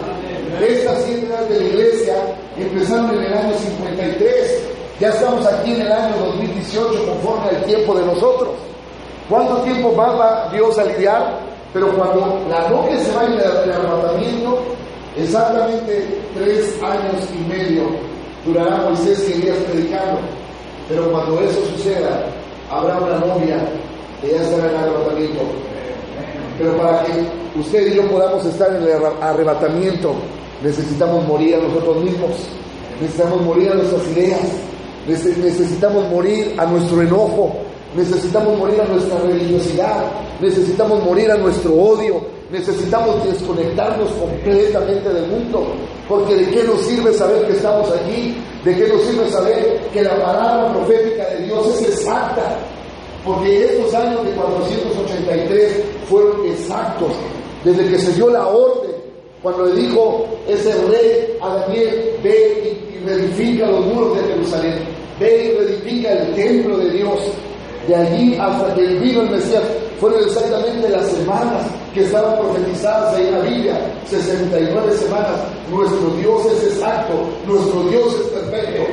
[0.67, 2.15] Estas siete edades de la iglesia
[2.57, 4.63] empezaron en el año 53,
[4.99, 8.49] ya estamos aquí en el año 2018 conforme al tiempo de nosotros.
[9.29, 11.39] ¿Cuánto tiempo va Dios a lidiar?
[11.73, 14.61] Pero cuando la novia se vaya del arrebatamiento,
[15.17, 17.83] Exactamente tres años y medio
[18.45, 20.19] durará Moisés y Elías predicando,
[20.87, 22.25] pero cuando eso suceda,
[22.69, 23.57] habrá una novia
[24.21, 25.41] que ya estará en el arrebatamiento.
[26.57, 27.11] Pero para que
[27.59, 30.13] usted y yo podamos estar en el arrebatamiento,
[30.63, 32.31] necesitamos morir a nosotros mismos,
[33.01, 34.41] necesitamos morir a nuestras ideas,
[35.07, 37.55] necesitamos morir a nuestro enojo,
[37.95, 40.05] necesitamos morir a nuestra religiosidad,
[40.39, 42.21] necesitamos morir a nuestro odio,
[42.51, 45.65] Necesitamos desconectarnos completamente del mundo,
[46.07, 50.03] porque de qué nos sirve saber que estamos aquí, de qué nos sirve saber que
[50.03, 52.57] la palabra profética de Dios es exacta,
[53.25, 57.11] porque estos años de 483 fueron exactos,
[57.63, 58.91] desde que se dio la orden,
[59.41, 64.73] cuando le dijo ese rey a Daniel, ve y, reedifica los muros de Jerusalén,
[65.19, 67.19] ve y reedifica el templo de Dios,
[67.87, 69.63] de allí hasta que vino el Mesías,
[69.99, 75.41] fueron exactamente las semanas que estaban profetizadas ahí en la Biblia, 69 semanas.
[75.71, 77.13] Nuestro Dios es exacto,
[77.47, 78.83] nuestro Dios es perfecto.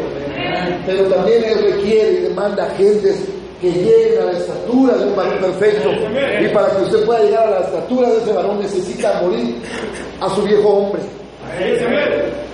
[0.87, 3.25] Pero también Él requiere y demanda gentes
[3.61, 5.91] que lleguen a la estatura de un varón perfecto.
[6.41, 9.57] Y para que usted pueda llegar a la estatura de ese varón necesita morir
[10.21, 11.03] a su viejo hombre.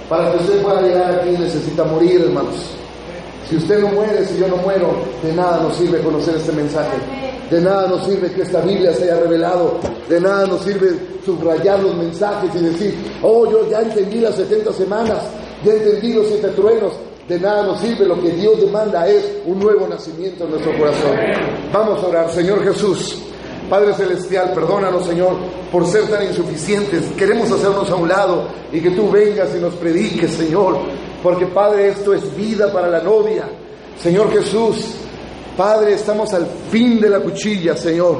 [0.08, 2.56] Para que usted pueda llegar aquí necesita morir, hermanos.
[3.48, 6.96] Si usted no muere, si yo no muero, de nada nos sirve conocer este mensaje.
[7.50, 9.78] De nada nos sirve que esta Biblia se haya revelado.
[10.08, 10.90] De nada nos sirve
[11.24, 15.18] subrayar los mensajes y decir, oh, yo ya entendí las 70 semanas,
[15.64, 16.92] ya entendí los siete truenos.
[17.26, 21.16] De nada nos sirve, lo que Dios demanda es un nuevo nacimiento en nuestro corazón.
[21.72, 23.18] Vamos a orar, Señor Jesús.
[23.68, 25.36] Padre Celestial, perdónanos, Señor,
[25.70, 27.04] por ser tan insuficientes.
[27.18, 30.78] Queremos hacernos a un lado y que tú vengas y nos prediques, Señor.
[31.22, 33.44] Porque, Padre, esto es vida para la novia.
[34.00, 34.86] Señor Jesús,
[35.58, 38.18] Padre, estamos al fin de la cuchilla, Señor.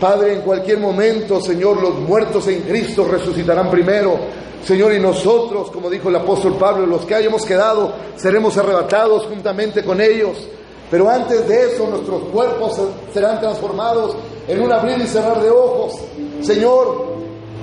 [0.00, 4.18] Padre, en cualquier momento, Señor, los muertos en Cristo resucitarán primero.
[4.64, 9.84] Señor, y nosotros, como dijo el apóstol Pablo, los que hayamos quedado, seremos arrebatados juntamente
[9.84, 10.48] con ellos.
[10.90, 12.80] Pero antes de eso nuestros cuerpos
[13.12, 14.16] serán transformados
[14.48, 16.00] en un abrir y cerrar de ojos.
[16.40, 17.16] Señor,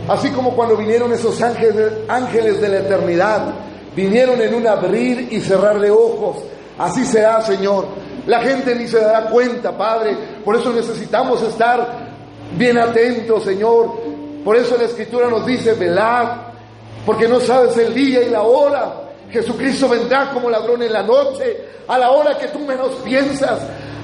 [0.07, 3.55] así como cuando vinieron esos ángeles, ángeles de la eternidad,
[3.95, 6.43] vinieron en un abrir y cerrar de ojos.
[6.77, 7.87] Así será, Señor.
[8.27, 10.15] La gente ni se dará cuenta, Padre.
[10.43, 11.87] Por eso necesitamos estar
[12.57, 13.93] bien atentos, Señor.
[14.43, 16.27] Por eso la Escritura nos dice, velad,
[17.05, 18.93] porque no sabes el día y la hora.
[19.31, 21.57] Jesucristo vendrá como ladrón en la noche,
[21.87, 23.59] a la hora que tú menos piensas,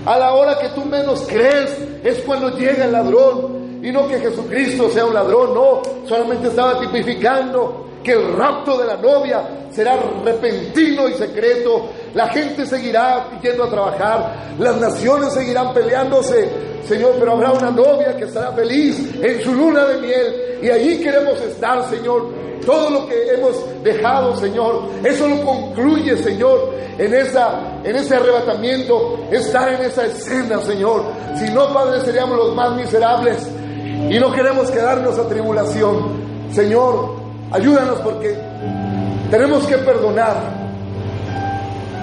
[0.06, 3.80] a la hora que tú menos crees, es cuando llega el ladrón.
[3.82, 8.86] Y no que Jesucristo sea un ladrón, no, solamente estaba tipificando que el rapto de
[8.86, 9.42] la novia
[9.72, 11.90] será repentino y secreto.
[12.14, 16.48] La gente seguirá yendo a trabajar, las naciones seguirán peleándose,
[16.88, 20.60] Señor, pero habrá una novia que estará feliz en su luna de miel.
[20.62, 22.46] Y allí queremos estar, Señor.
[22.64, 29.20] Todo lo que hemos dejado, Señor, eso lo concluye, Señor, en, esa, en ese arrebatamiento,
[29.32, 31.04] estar en esa escena, Señor.
[31.38, 33.48] Si no, Padre, seríamos los más miserables
[34.10, 36.26] y no queremos quedarnos a tribulación.
[36.52, 38.36] Señor, Ayúdanos porque
[39.32, 40.36] tenemos que perdonar.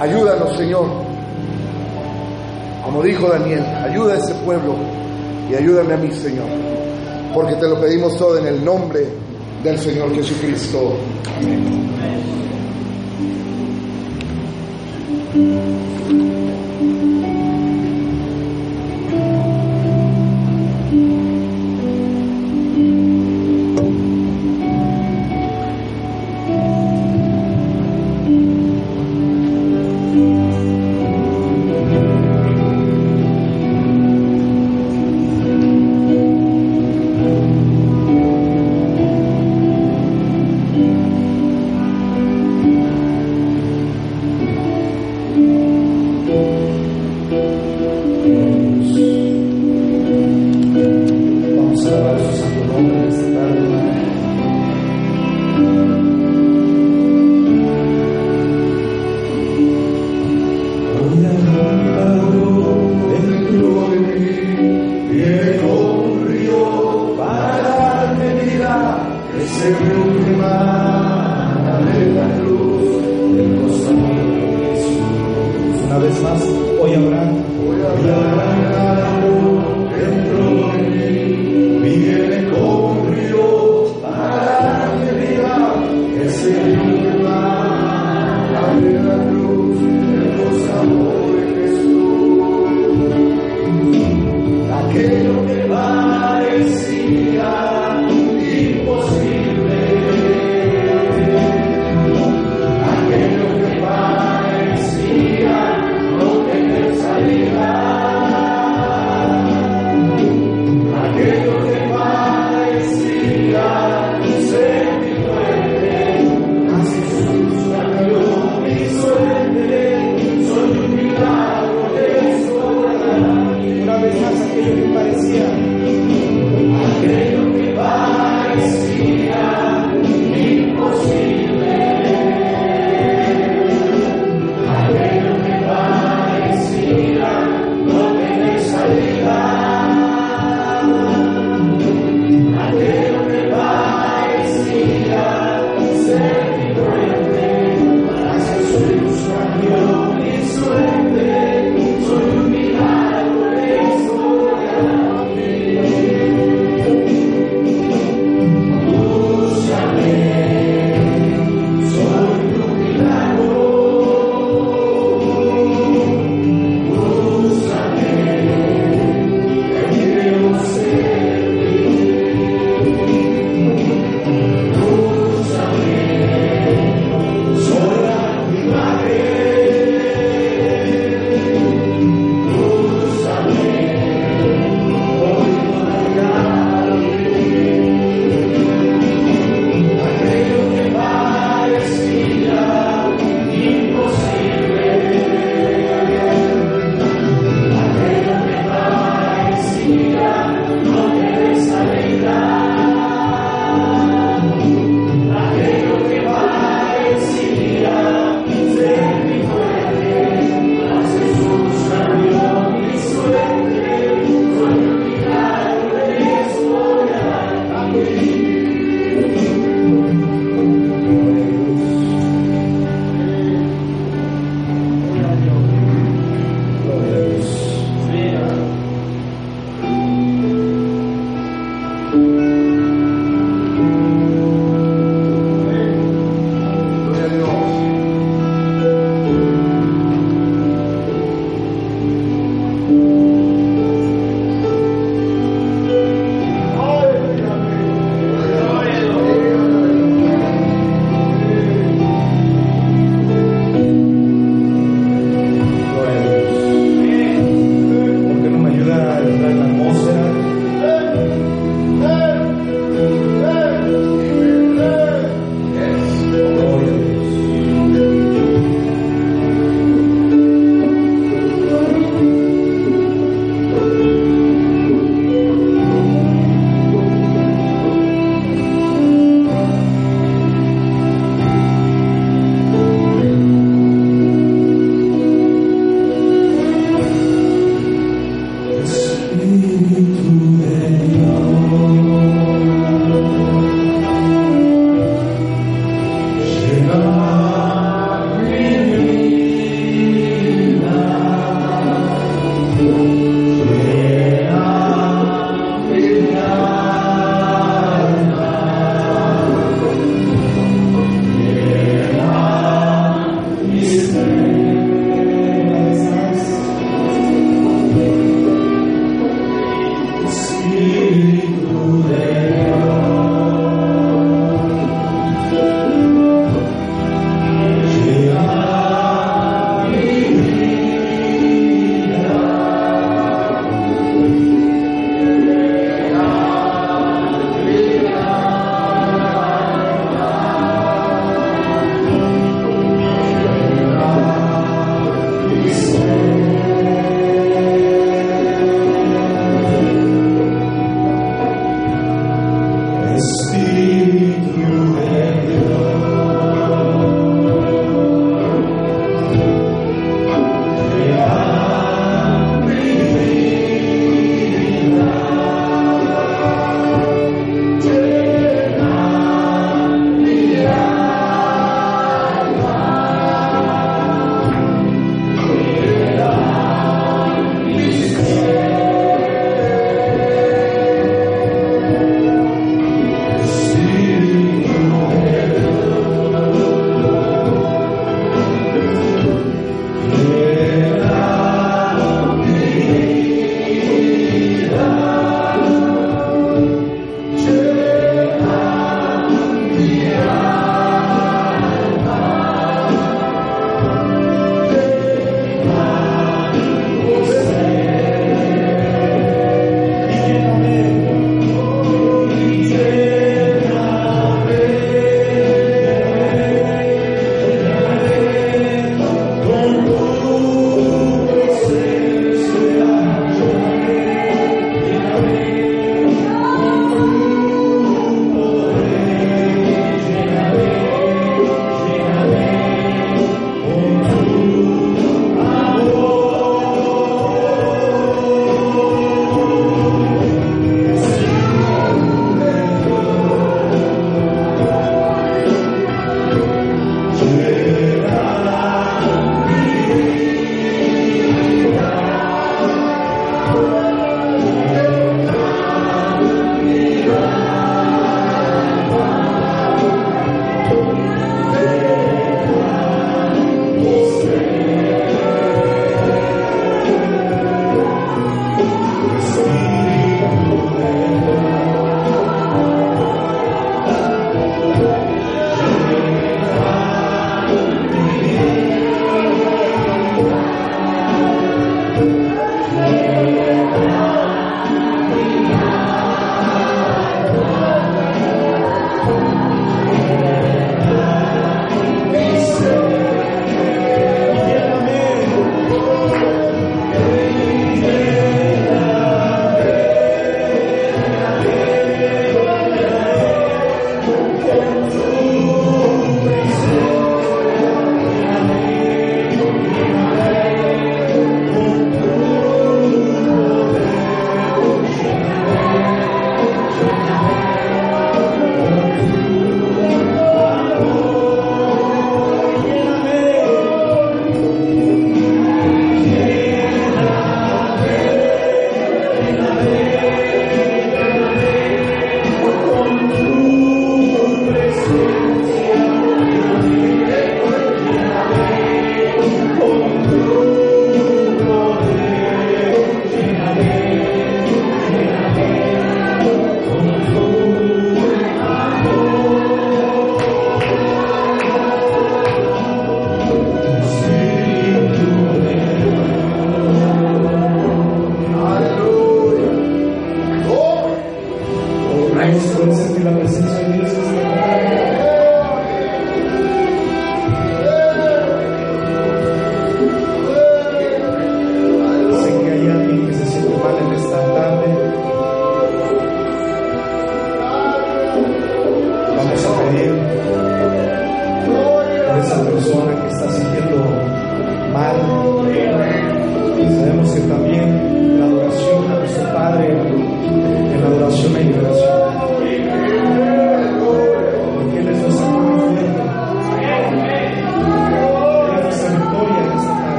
[0.00, 0.86] Ayúdanos, Señor.
[2.84, 4.74] Como dijo Daniel, ayuda a ese pueblo
[5.50, 6.46] y ayúdame a mí, Señor.
[7.34, 9.06] Porque te lo pedimos todo en el nombre
[9.62, 10.96] del Señor Jesucristo.
[11.38, 11.80] Amén.